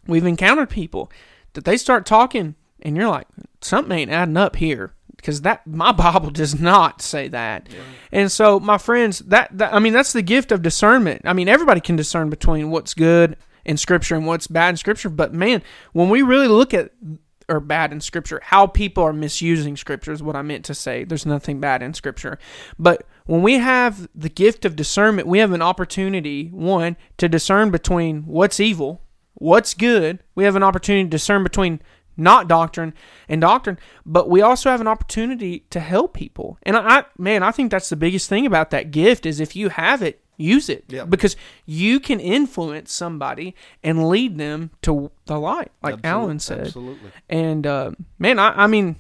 [0.08, 1.12] we've encountered people
[1.54, 3.28] that they start talking and you're like
[3.62, 7.68] something ain't adding up here because that my bible does not say that.
[8.12, 11.22] And so my friends that, that i mean that's the gift of discernment.
[11.26, 15.10] I mean everybody can discern between what's good in scripture and what's bad in scripture
[15.10, 15.62] but man
[15.92, 16.92] when we really look at
[17.50, 21.04] or bad in scripture how people are misusing scripture is what i meant to say.
[21.04, 22.40] There's nothing bad in scripture.
[22.80, 27.72] But when we have the gift of discernment we have an opportunity one to discern
[27.72, 29.02] between what's evil
[29.40, 30.24] what's good.
[30.36, 31.82] We have an opportunity to discern between
[32.18, 32.94] not doctrine
[33.30, 36.58] and doctrine, but we also have an opportunity to help people.
[36.64, 39.56] And I, I man, I think that's the biggest thing about that gift is if
[39.56, 45.40] you have it, use it because you can influence somebody and lead them to the
[45.40, 46.68] light, like Alan said.
[46.68, 47.12] Absolutely.
[47.30, 48.98] And uh, man, I, I mean,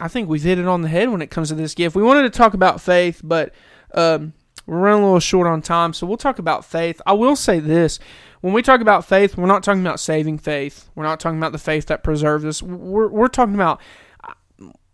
[0.00, 1.94] I think we've hit it on the head when it comes to this gift.
[1.94, 3.52] We wanted to talk about faith, but
[3.94, 4.32] um,
[4.66, 7.00] we're running a little short on time, so we'll talk about faith.
[7.06, 7.98] I will say this:
[8.42, 10.90] when we talk about faith, we're not talking about saving faith.
[10.94, 12.62] We're not talking about the faith that preserves us.
[12.62, 13.80] We're we're talking about.
[14.22, 14.34] Uh,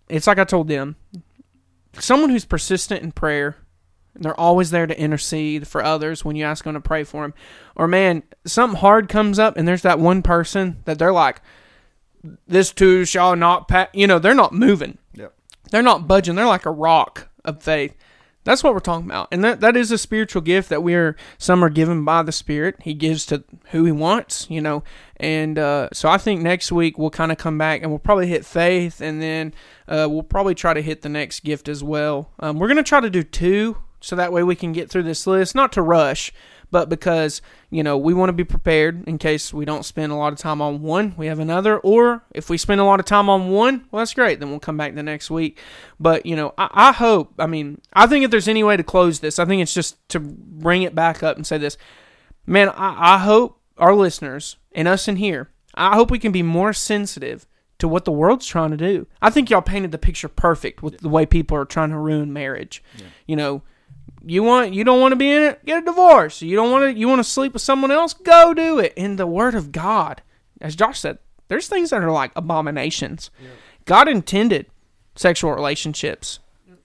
[0.08, 0.96] it's like I told them,
[1.98, 3.56] someone who's persistent in prayer.
[4.14, 7.22] and They're always there to intercede for others when you ask them to pray for
[7.22, 7.34] them.
[7.74, 11.40] Or man, something hard comes up, and there's that one person that they're like,
[12.46, 13.88] this too shall not pass.
[13.94, 14.98] You know, they're not moving.
[15.14, 15.34] Yep.
[15.70, 16.34] They're not budging.
[16.34, 17.94] They're like a rock of faith.
[18.48, 19.28] That's what we're talking about.
[19.30, 22.32] And that, that is a spiritual gift that we are, some are given by the
[22.32, 22.76] Spirit.
[22.80, 24.84] He gives to who He wants, you know.
[25.18, 28.26] And uh, so I think next week we'll kind of come back and we'll probably
[28.26, 29.52] hit faith and then
[29.86, 32.30] uh, we'll probably try to hit the next gift as well.
[32.40, 35.02] Um, we're going to try to do two so that way we can get through
[35.02, 36.32] this list, not to rush,
[36.70, 37.40] but because
[37.70, 40.38] you know we want to be prepared in case we don't spend a lot of
[40.38, 41.78] time on one we have another.
[41.78, 44.60] Or if we spend a lot of time on one well that's great then we'll
[44.60, 45.58] come back the next week.
[45.98, 48.84] But you know i, I hope i mean i think if there's any way to
[48.84, 51.76] close this i think it's just to bring it back up and say this.
[52.46, 56.42] Man i, I hope our listeners and us in here i hope we can be
[56.42, 57.46] more sensitive
[57.78, 59.06] to what the world's trying to do.
[59.22, 62.32] I think y'all painted the picture perfect with the way people are trying to ruin
[62.32, 62.82] marriage.
[63.26, 63.62] You know
[64.30, 65.64] you want you don't want to be in it?
[65.64, 66.42] Get a divorce.
[66.42, 68.12] You don't want to you want to sleep with someone else?
[68.14, 68.92] Go do it.
[68.96, 70.22] In the word of god
[70.60, 71.18] as josh said
[71.48, 73.30] there's things that are like abominations.
[73.84, 74.66] God intended
[75.16, 76.40] sexual relationships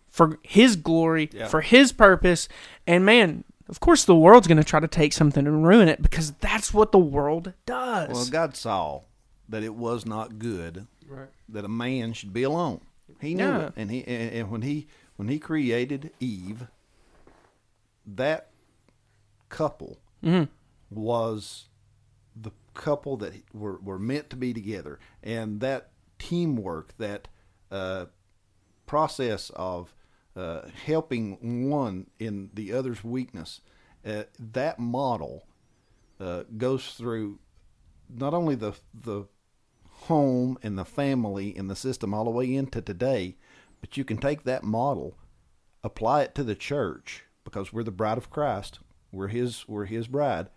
[0.10, 1.48] for his glory Yeah.
[1.48, 2.48] for his purpose.
[2.88, 6.02] And man of course the world's going to try to take something and ruin it
[6.02, 8.10] because that's what the world does.
[8.10, 9.02] Well, God saw
[9.50, 10.88] that it was not good
[11.50, 12.82] that a man should be alone.
[13.20, 13.68] He knew Yeah.
[13.68, 16.68] it, and he and, and when he when he created Eve,
[18.06, 18.49] that
[19.49, 20.49] couple Mhm.
[20.89, 21.70] was
[22.36, 27.28] the couple that were were meant to be together, and that teamwork, that
[27.72, 28.06] uh,
[28.86, 29.93] process of
[30.36, 33.62] uh, helping one in the other's weakness,
[34.06, 35.45] uh, that model
[36.20, 37.39] uh, goes through
[38.10, 39.26] not only the the
[40.08, 43.38] home and the family and the system all the way into today,
[43.80, 45.18] but you can take that model,
[45.84, 48.80] apply it to the church because we're the bride of Christ.
[49.12, 50.50] We're his we're his bride.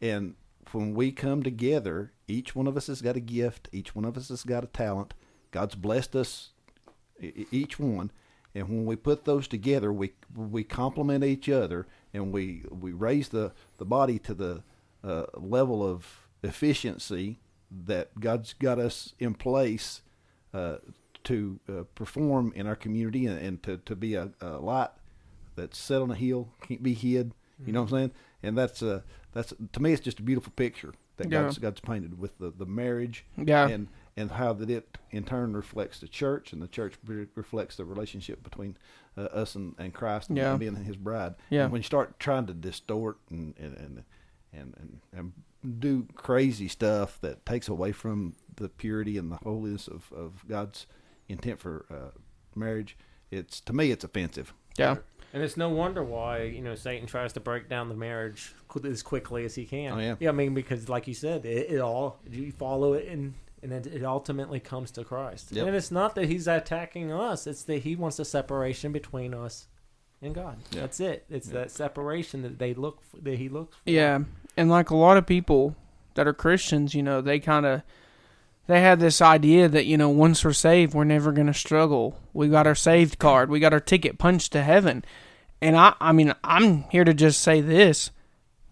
[0.00, 0.34] And
[0.72, 4.16] when we come together, each one of us has got a gift, each one of
[4.16, 5.14] us has got a talent.
[5.50, 6.50] God's blessed us
[7.50, 8.10] each one.
[8.54, 13.28] And when we put those together, we we complement each other, and we we raise
[13.28, 14.62] the the body to the
[15.02, 17.38] uh, level of efficiency
[17.86, 20.02] that God's got us in place
[20.52, 20.76] uh,
[21.24, 24.90] to uh, perform in our community and, and to, to be a, a light
[25.56, 27.34] that's set on a hill, can't be hid.
[27.64, 28.10] You know what I'm saying?
[28.42, 31.42] And that's uh, that's to me, it's just a beautiful picture that Yeah.
[31.42, 33.68] God's God's painted with the, the marriage Yeah.
[33.68, 37.76] and and how that it in turn reflects the church, and the church re- reflects
[37.76, 38.76] the relationship between
[39.16, 40.56] uh, us and, and Christ and Yeah.
[40.56, 41.34] being His bride.
[41.50, 41.64] Yeah.
[41.64, 44.04] And when you start trying to distort and and and
[44.54, 45.32] and, and, and
[45.80, 50.86] do crazy stuff that takes away from the purity and the holiness of, of God's
[51.28, 52.18] intent for uh,
[52.54, 52.96] marriage,
[53.30, 54.52] it's to me it's offensive.
[54.76, 54.96] Yeah.
[55.32, 58.54] And it's no wonder why you know Satan tries to break down the marriage
[58.84, 59.92] as quickly as he can.
[59.92, 60.14] Oh, yeah.
[60.20, 60.28] yeah.
[60.28, 63.86] I mean, because like you said, it, it all you follow it and and it,
[63.86, 65.52] it ultimately comes to Christ.
[65.52, 65.66] Yep.
[65.68, 69.68] And it's not that he's attacking us; it's that he wants a separation between us
[70.20, 70.58] and God.
[70.70, 70.82] Yeah.
[70.82, 71.24] That's it.
[71.30, 71.54] It's Yeah.
[71.60, 73.90] that separation that they look for, that he looks for.
[73.90, 74.20] Yeah,
[74.56, 75.76] and like a lot of people
[76.14, 77.82] that are Christians, you know, they kind of
[78.66, 82.18] they had this idea that you know once we're saved, we're never going to struggle.
[82.32, 85.04] We got our saved card, we got our ticket punched to heaven,
[85.62, 88.10] and I, I mean, I'm here to just say this: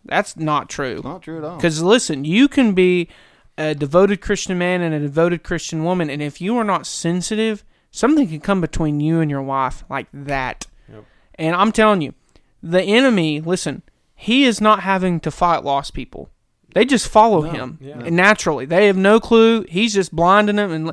[0.04, 0.96] that's not true.
[0.96, 1.56] It's not true at all.
[1.56, 3.08] Because listen, you can be
[3.56, 7.64] a devoted Christian man and a devoted Christian woman, and if you are not sensitive,
[7.90, 10.66] something can come between you and your wife like that.
[10.90, 11.04] Yep.
[11.36, 12.14] And I'm telling you,
[12.62, 13.82] the enemy, listen,
[14.14, 16.30] he is not having to fight lost people.
[16.74, 17.96] They just follow No, him yeah.
[18.10, 18.64] naturally.
[18.64, 19.64] They have no clue.
[19.68, 20.70] He's just blinding them.
[20.70, 20.92] And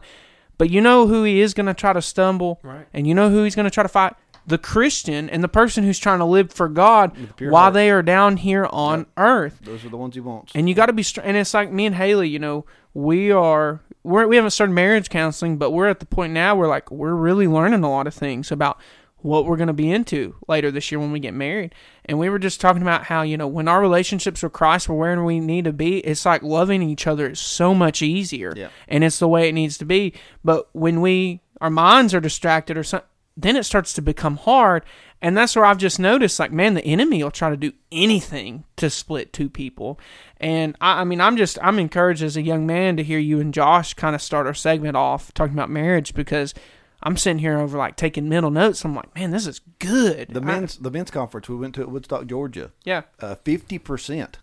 [0.58, 2.88] but you know who he is going to try to stumble, Right.
[2.94, 4.16] and you know who he's going to try to fight.
[4.48, 7.74] The Christian and the person who's trying to live for God while heart.
[7.74, 9.08] they are down here on Yep.
[9.18, 9.60] earth.
[9.62, 10.54] Those are the ones he wants.
[10.56, 12.30] And you got to be, str- and it's like me and Haley.
[12.30, 16.32] You know, we are we're, we haven't started marriage counseling, but we're at the point
[16.32, 18.80] now where like we're really learning a lot of things about
[19.18, 21.76] what we're going to be into later this year when we get married.
[22.06, 24.96] And we were just talking about how you know when our relationships with Christ were
[24.96, 28.70] where we need to be, it's like loving each other is so much easier, Yeah.
[28.88, 30.14] and it's the way it needs to be.
[30.46, 34.84] But when we our minds are distracted or something, then it starts to become hard.
[35.22, 38.66] And that's where I've just noticed, like, man, the enemy will try to do anything
[38.76, 40.00] to split two people.
[40.40, 43.40] And I, I mean, I'm just, I'm encouraged as a young man to hear you
[43.40, 46.54] and Josh kind of start our segment off talking about marriage because
[47.02, 48.84] I'm sitting here over like taking mental notes.
[48.86, 50.30] I'm like, man, this is good.
[50.30, 52.72] the I- men's the men's conference we went to at Woodstock, Georgia.
[52.86, 54.38] yeah, Uh, Fifty percent,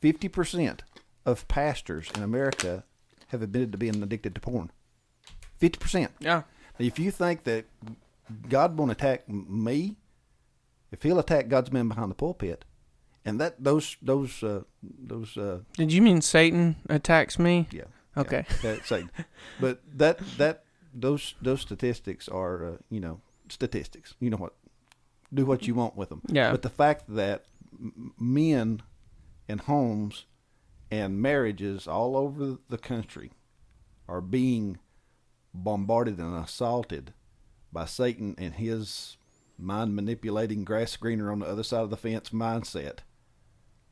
[0.00, 0.82] fifty percent
[1.26, 2.84] of pastors in America
[3.28, 4.70] have admitted to being addicted to porn.
[5.58, 6.12] Fifty percent.
[6.20, 6.42] yeah,
[6.78, 7.64] If you think that
[8.48, 9.96] God won't attack me,
[10.92, 12.64] if He'll attack God's men behind the pulpit,
[13.24, 17.68] and that those those uh, those uh, Did you mean Satan attacks me?
[17.70, 17.84] yeah
[18.16, 18.46] Okay.
[18.64, 19.10] yeah, Satan.
[19.60, 20.64] but that that
[20.94, 24.14] those those statistics are uh, you know statistics.
[24.20, 24.54] You know what,
[25.32, 26.22] do what you want with them.
[26.28, 26.50] Yeah.
[26.50, 27.44] But the fact that
[27.78, 28.82] m- men
[29.48, 30.24] and homes
[30.90, 33.32] and marriages all over the country
[34.08, 34.78] are being
[35.52, 37.12] bombarded and assaulted
[37.72, 39.16] by Satan and his
[39.58, 42.98] mind manipulating grass greener on the other side of the fence mindset.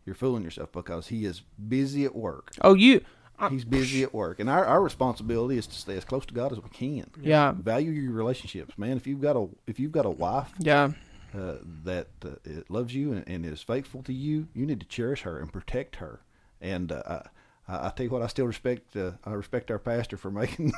[0.07, 2.53] You're fooling yourself because he is busy at work.
[2.61, 3.01] Oh, you.
[3.39, 6.35] I- He's busy at work, and our, our responsibility is to stay as close to
[6.35, 7.11] God as we can.
[7.21, 7.53] Yeah.
[7.53, 8.97] Value your relationships, man.
[8.97, 10.93] If you've got a if you've got a wife Yeah.
[11.37, 11.55] uh,
[11.85, 15.23] that uh, it loves you and, and is faithful to you, you need to cherish
[15.23, 16.21] her and protect her.
[16.61, 17.23] And uh,
[17.67, 20.73] I, I tell you what, I still respect uh, I respect our pastor for making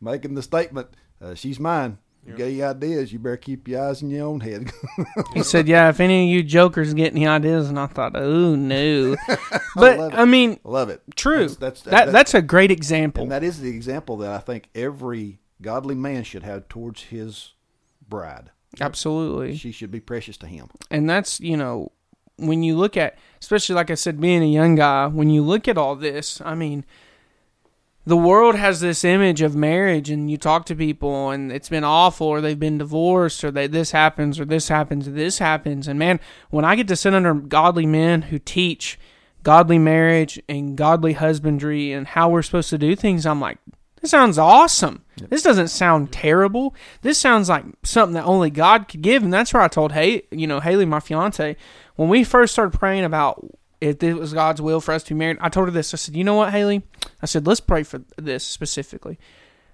[0.00, 0.88] making the statement.
[1.20, 1.98] Uh, She's mine.
[2.26, 3.12] You got any ideas?
[3.12, 4.70] You better keep your eyes in your own head.
[5.34, 8.54] He said, "Yeah, if any of you jokers get any ideas," and I thought, "Oh
[8.54, 9.16] no,"
[9.76, 10.14] but it.
[10.14, 11.02] I mean, Love it.
[11.14, 11.48] true.
[11.48, 13.22] That's, that's, that that's a great example.
[13.22, 17.52] And that is the example that I think every godly man should have towards his
[18.08, 18.50] bride.
[18.80, 19.56] Absolutely.
[19.56, 20.68] She should be precious to him.
[20.90, 21.92] and that's you know
[22.38, 25.66] when you look at especially like i said being a young guy when you look
[25.66, 26.84] at all this i mean
[28.06, 31.84] the world has this image of marriage and you talk to people and it's been
[31.84, 35.88] awful or they've been divorced or they this happens or this happens or this happens
[35.88, 38.98] and man when i get to sit under godly men who teach
[39.42, 43.58] godly marriage and godly husbandry and how we're supposed to do things i'm like
[44.02, 45.04] this sounds awesome.
[45.30, 46.76] This doesn't sound terrible.
[47.00, 50.22] This sounds like something that only God could give, and that's where I told Hay,
[50.30, 51.56] you know, Haley, my fiance,
[51.96, 53.44] when we first started praying about
[53.86, 55.38] if it was God's will for us to be married.
[55.40, 55.94] I told her this.
[55.94, 56.82] I said, you know what, Haley?
[57.22, 59.18] I said, let's pray for this specifically.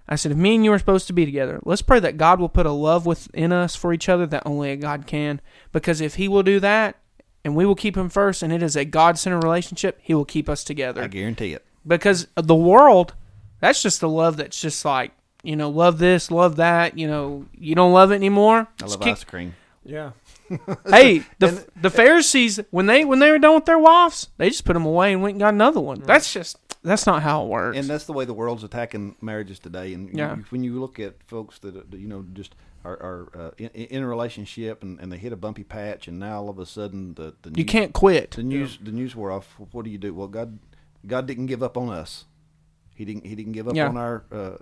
[0.08, 2.40] I said, if me and you are supposed to be together, let's pray that God
[2.40, 5.40] will put a love within us for each other that only a God can.
[5.70, 6.96] Because if He will do that,
[7.44, 10.24] and we will keep Him first, and it is a God centered relationship, He will
[10.24, 11.64] keep us together I guarantee it.
[11.86, 13.14] because the world
[13.60, 15.12] that's just the love that's just like
[15.44, 19.02] you know love this love that you know you don't love it anymore I love
[19.02, 19.54] ice cream.
[19.84, 20.12] Yeah.
[20.88, 24.64] hey the the pharisees when they when they were done with their wives they just
[24.64, 27.48] put them away and went and got another one that's just that's not how it
[27.48, 29.94] works And that's the way the world's attacking marriages today.
[29.94, 30.36] And Yeah.
[30.36, 33.68] you, when you look at folks that, uh, you know, just are, are uh, in,
[33.68, 36.66] in a relationship and, and they hit a bumpy patch, and now all of a
[36.66, 39.54] sudden the, the you can't quit the news the news wore off.
[39.70, 40.12] What do you do?
[40.12, 40.58] Well, God
[41.06, 42.24] God didn't give up on us.
[42.96, 43.26] He didn't.
[43.26, 43.88] He didn't give up Yeah.
[43.88, 44.56] on our, uh,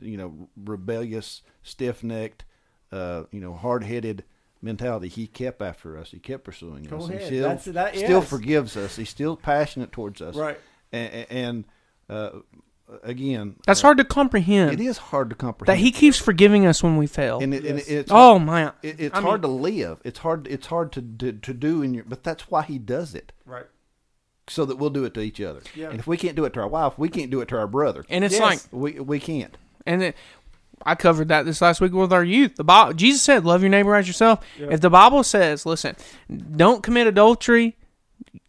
[0.00, 2.46] you know, rebellious, stiff-necked,
[2.90, 4.24] uh, you know, hard-headed
[4.62, 5.08] mentality.
[5.08, 6.10] He kept after us.
[6.10, 7.08] He kept pursuing Go us.
[7.08, 8.96] He still, That's- that- still forgives us.
[8.96, 10.34] He's still passionate towards us.
[10.34, 10.58] Right.
[10.92, 11.64] And, and
[12.08, 12.30] uh,
[13.02, 14.72] again, That's uh, hard to comprehend.
[14.72, 15.76] It is hard to comprehend.
[15.78, 17.40] that he keeps forgiving us when we fail.
[17.40, 17.88] and, it, and Yes.
[17.88, 20.00] it's oh my, it, it's I hard mean- to live.
[20.04, 20.46] It's hard.
[20.46, 22.04] It's hard to, to to do in your.
[22.04, 23.66] But that's why he does it, Right.
[24.48, 25.60] so that we'll do it to each other.
[25.74, 25.90] Yeah.
[25.90, 27.66] And if we can't do it to our wife, we can't do it to our
[27.66, 28.04] brother.
[28.08, 28.42] and it's Yes.
[28.42, 29.56] like, We we can't.
[29.84, 30.16] and it,
[30.86, 32.56] I covered that this last week with our youth.
[32.56, 34.68] The Bible, Jesus said, "Love your neighbor as yourself." Yeah.
[34.70, 35.96] If the Bible says, "Listen,
[36.56, 37.76] don't commit adultery,"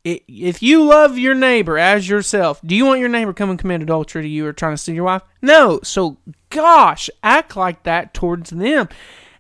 [0.04, 3.82] if you love your neighbor as yourself, do you want your neighbor come and commit
[3.82, 5.24] adultery to you or trying to steal your wife?
[5.42, 5.80] No.
[5.84, 6.18] So,
[6.50, 8.88] gosh, act like that towards them,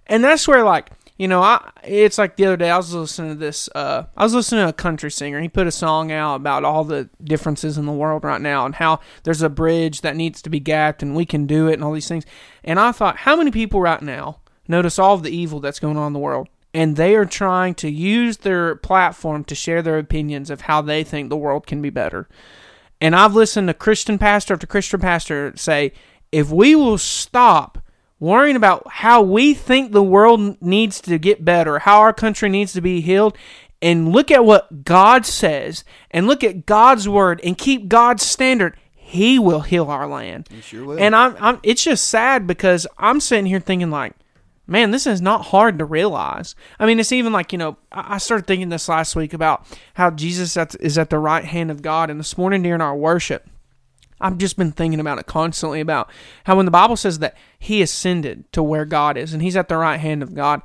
[0.07, 0.89] and that's where like.
[1.17, 3.67] You know, I it's like the other day I was listening to this.
[3.73, 5.41] Uh, I was listening to a country singer.
[5.41, 8.75] He put a song out about all the differences in the world right now and
[8.75, 11.83] how there's a bridge that needs to be gapped and we can do it and
[11.83, 12.25] all these things.
[12.63, 15.97] And I thought, how many people right now notice all of the evil that's going
[15.97, 19.97] on in the world and they are trying to use their platform to share their
[19.97, 22.27] opinions of how they think the world can be better.
[23.01, 25.93] And I've listened to Christian pastor after Christian pastor say,
[26.31, 27.79] if we will stop
[28.19, 32.73] worrying about how we think the world needs to get better, how our country needs
[32.73, 33.37] to be healed,
[33.81, 38.75] and look at what God says and look at God's word and keep God's standard,
[38.91, 40.47] He will heal our land.
[40.51, 40.99] You sure will.
[40.99, 44.13] And I'm, I'm, it's just sad because I'm sitting here thinking like,
[44.65, 46.55] man, this is not hard to realize.
[46.79, 49.65] I mean, it's even like you know, I I started thinking this last week about
[49.93, 53.47] how Jesus is at the right hand of God, and this morning during our worship,
[54.19, 56.09] I've just been thinking about it constantly about
[56.45, 59.67] how when the Bible says that He ascended to where God is and He's at
[59.67, 60.61] the right hand of God,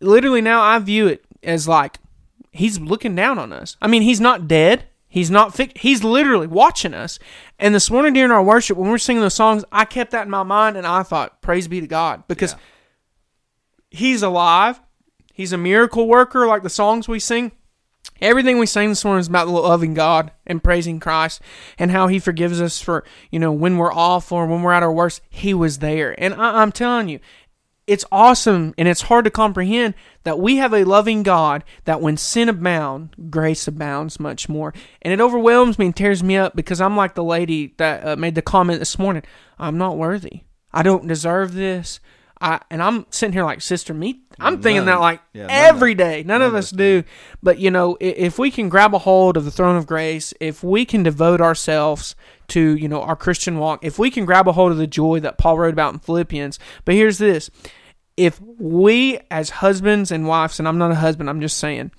[0.00, 1.98] literally now I view it as like
[2.52, 3.76] He's looking down on us.
[3.80, 4.84] I mean, He's not dead.
[5.08, 7.18] He's not fic- He's literally watching us.
[7.58, 10.24] And this morning during our worship, when we were singing those songs, I kept that
[10.24, 12.24] in my mind and I thought, praise be to God.
[12.28, 12.56] Because
[13.90, 14.80] He's alive.
[15.32, 17.52] He's a miracle worker, like the songs we sing.
[18.20, 21.40] Everything we sing this morning is about the loving God and praising Christ
[21.78, 24.82] and how He forgives us for, you know, when we're off or when we're at
[24.82, 26.14] our worst, He was there.
[26.20, 27.20] And I, I'm telling you,
[27.86, 32.16] it's awesome and it's hard to comprehend that we have a loving God that when
[32.16, 34.72] sin abounds, grace abounds much more.
[35.02, 38.16] And it overwhelms me and tears me up because I'm like the lady that uh,
[38.16, 39.22] made the comment this morning
[39.58, 40.42] I'm not worthy.
[40.72, 41.98] I don't deserve this.
[42.42, 44.20] I, and I'm sitting here like sister me.
[44.38, 45.80] I'm thinking that like Yeah, none of-
[46.24, 47.04] None, none of us us do.
[47.42, 50.32] But you know, i- if we can grab a hold of the throne of grace,
[50.40, 52.14] if we can devote ourselves
[52.48, 55.20] to you know our Christian walk, if we can grab a hold of the joy
[55.20, 56.58] that Paul wrote about in Philippians.
[56.86, 57.50] But here's this:
[58.16, 61.90] if we as husbands and wives, and I'm not a husband, I'm just saying,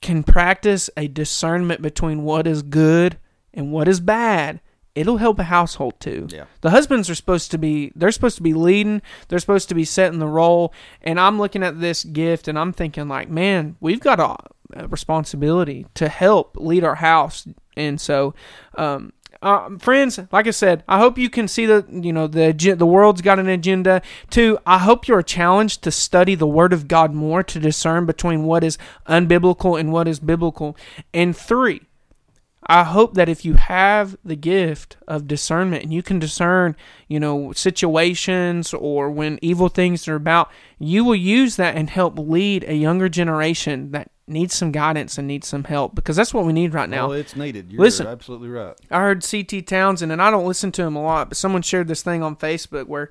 [0.00, 3.18] can practice a discernment between what is good
[3.52, 4.60] and what is bad,
[4.98, 6.26] it'll help a household too.
[6.28, 6.46] Yeah.
[6.60, 9.84] The husbands are supposed to be they're supposed to be leading, they're supposed to be
[9.84, 14.00] setting the role, and I'm looking at this gift and I'm thinking like, man, we've
[14.00, 14.36] got a,
[14.74, 17.46] a responsibility to help lead our house.
[17.76, 18.34] And so
[18.76, 22.50] um uh, friends, like I said, I hope you can see that you know the
[22.76, 24.02] the world's got an agenda.
[24.30, 28.44] Two, I hope you're challenged to study the Word of God more to discern between
[28.44, 30.76] what is unbiblical and what is biblical.
[31.14, 31.82] And three,
[32.68, 36.76] I hope that if you have the gift of discernment and you can discern,
[37.08, 42.18] you know, situations or when evil things are about, you will use that and help
[42.18, 46.44] lead a younger generation that needs some guidance and needs some help because that's what
[46.44, 47.08] we need right now.
[47.08, 47.72] well, it's needed.
[47.72, 48.06] You're listen.
[48.06, 48.74] absolutely right.
[48.90, 51.88] I heard CT Townsend, and I don't listen to him a lot, but someone shared
[51.88, 53.08] this thing on Facebook where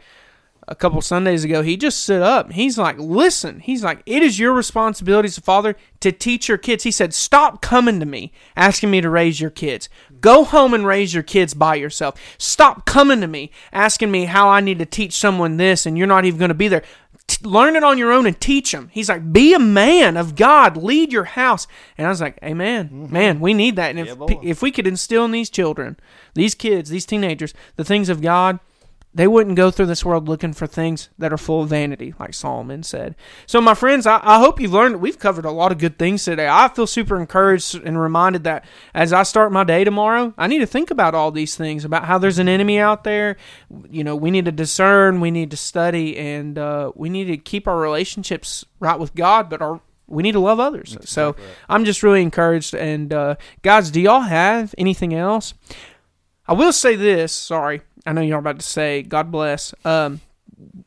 [0.68, 2.52] a couple Sundays ago he just stood up.
[2.52, 6.58] He's like, "Listen," he's like, "It is your responsibility as a father to teach your
[6.58, 9.90] kids." He said, "Stop coming to me asking me to raise your kids.
[10.20, 12.20] Go home and raise your kids by yourself.
[12.38, 16.08] Stop coming to me asking me how I need to teach someone this, and you're
[16.08, 16.84] not even going to be there."
[17.28, 18.90] T- learn it on your own and teach them.
[18.94, 21.68] He's like, be a man of God, lead your house.
[21.98, 23.12] And I was like, Amen, mm-hmm.
[23.12, 23.90] man, we need that.
[23.90, 24.28] And if Yeah, boy.
[24.28, 25.98] pe- if we could instill in these children,
[26.36, 28.60] these kids, these teenagers, the things of God,
[29.18, 32.36] they wouldn't go through this world looking for things that are full of vanity, like
[32.36, 33.16] Solomon said.
[33.48, 35.02] So, my friends, I, I hope you've learned.
[35.02, 36.48] We've covered a lot of good things today.
[36.48, 38.64] I feel super encouraged and reminded that
[38.94, 42.06] as I start my day tomorrow, I need to think about all these things about
[42.06, 43.38] how there's an enemy out there.
[43.90, 47.38] You know, we need to discern, we need to study, and uh, we need to
[47.38, 50.98] keep our relationships right with God, but our we need to love others.
[51.04, 51.36] so
[51.68, 52.74] I'm just really encouraged.
[52.74, 55.54] And uh, guys, do y'all have anything else?
[56.48, 57.34] I will say this.
[57.34, 59.74] Sorry, I know you're about to say God bless.
[59.86, 60.22] Um,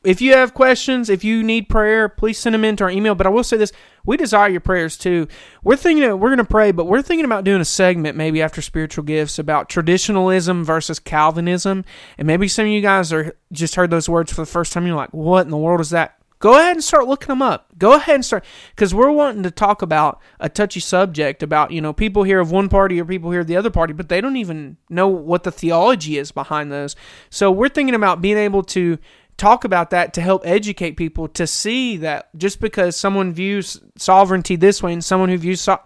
[0.03, 3.15] if you have questions, if you need prayer, please send them into our email.
[3.15, 3.71] But I will say this:
[4.03, 5.27] we desire your prayers too.
[5.63, 8.61] We're thinking we're going to pray, but we're thinking about doing a segment maybe after
[8.61, 11.85] spiritual gifts about traditionalism versus Calvinism,
[12.17, 14.87] and maybe some of you guys are just heard those words for the first time.
[14.87, 17.67] You're like, "What in the world is that?" Go ahead and start looking them up.
[17.77, 18.43] Go ahead and start
[18.75, 22.51] because we're wanting to talk about a touchy subject about you know people here of
[22.51, 25.43] one party or people here of the other party, but they don't even know what
[25.43, 26.95] the theology is behind those.
[27.29, 28.97] So we're thinking about being able to
[29.37, 34.55] talk about that to help educate people to see that just because someone views sovereignty
[34.55, 35.79] this way and someone who views so-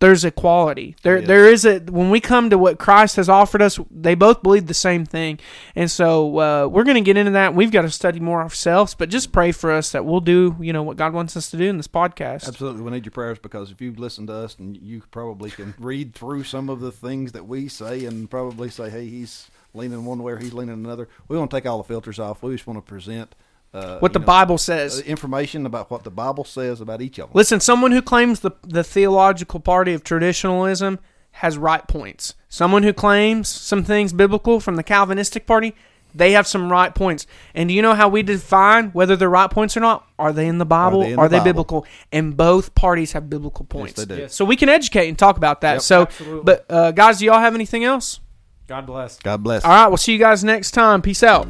[0.00, 0.96] there's equality.
[1.02, 1.26] There Yes.
[1.28, 4.66] there is a when we come to what Christ has offered us, they both believe
[4.66, 5.38] the same thing.
[5.76, 7.54] And so uh, we're going to get into that.
[7.54, 10.72] We've got to study more ourselves, but just pray for us that we'll do, you
[10.72, 12.48] know, what God wants us to do in this podcast.
[12.48, 15.74] Absolutely, we need your prayers because if you've listened to us and you probably can
[15.78, 20.04] read through some of the things that we say and probably say, hey, he's leaning
[20.04, 21.08] one way or he's leaning another.
[21.28, 22.42] We want to take all the filters off.
[22.42, 23.34] We just want to present
[23.72, 25.00] uh, What the know, Bible uh, says.
[25.00, 27.32] information about what the Bible says about each of them.
[27.34, 30.98] Listen, someone who claims the the theological party of traditionalism
[31.32, 32.34] has right points.
[32.48, 35.74] Someone who claims some things biblical from the Calvinistic party,
[36.12, 37.24] they have some right points.
[37.54, 40.04] And do you know how we define whether they're right points or not?
[40.18, 41.02] Are they in the Bible?
[41.02, 41.44] Are they Are the they Bible?
[41.44, 41.86] biblical?
[42.10, 43.92] And both parties have biblical points.
[43.92, 44.22] they do.
[44.22, 44.34] Yes.
[44.34, 45.74] So we can educate and talk about that.
[45.74, 45.82] Yep.
[45.82, 46.42] so, Absolutely.
[46.42, 48.18] but uh, guys, do y'all have anything else?
[48.66, 49.18] God bless.
[49.20, 49.64] God bless.
[49.64, 51.00] All right, we'll see you guys next time.
[51.02, 51.46] Peace out.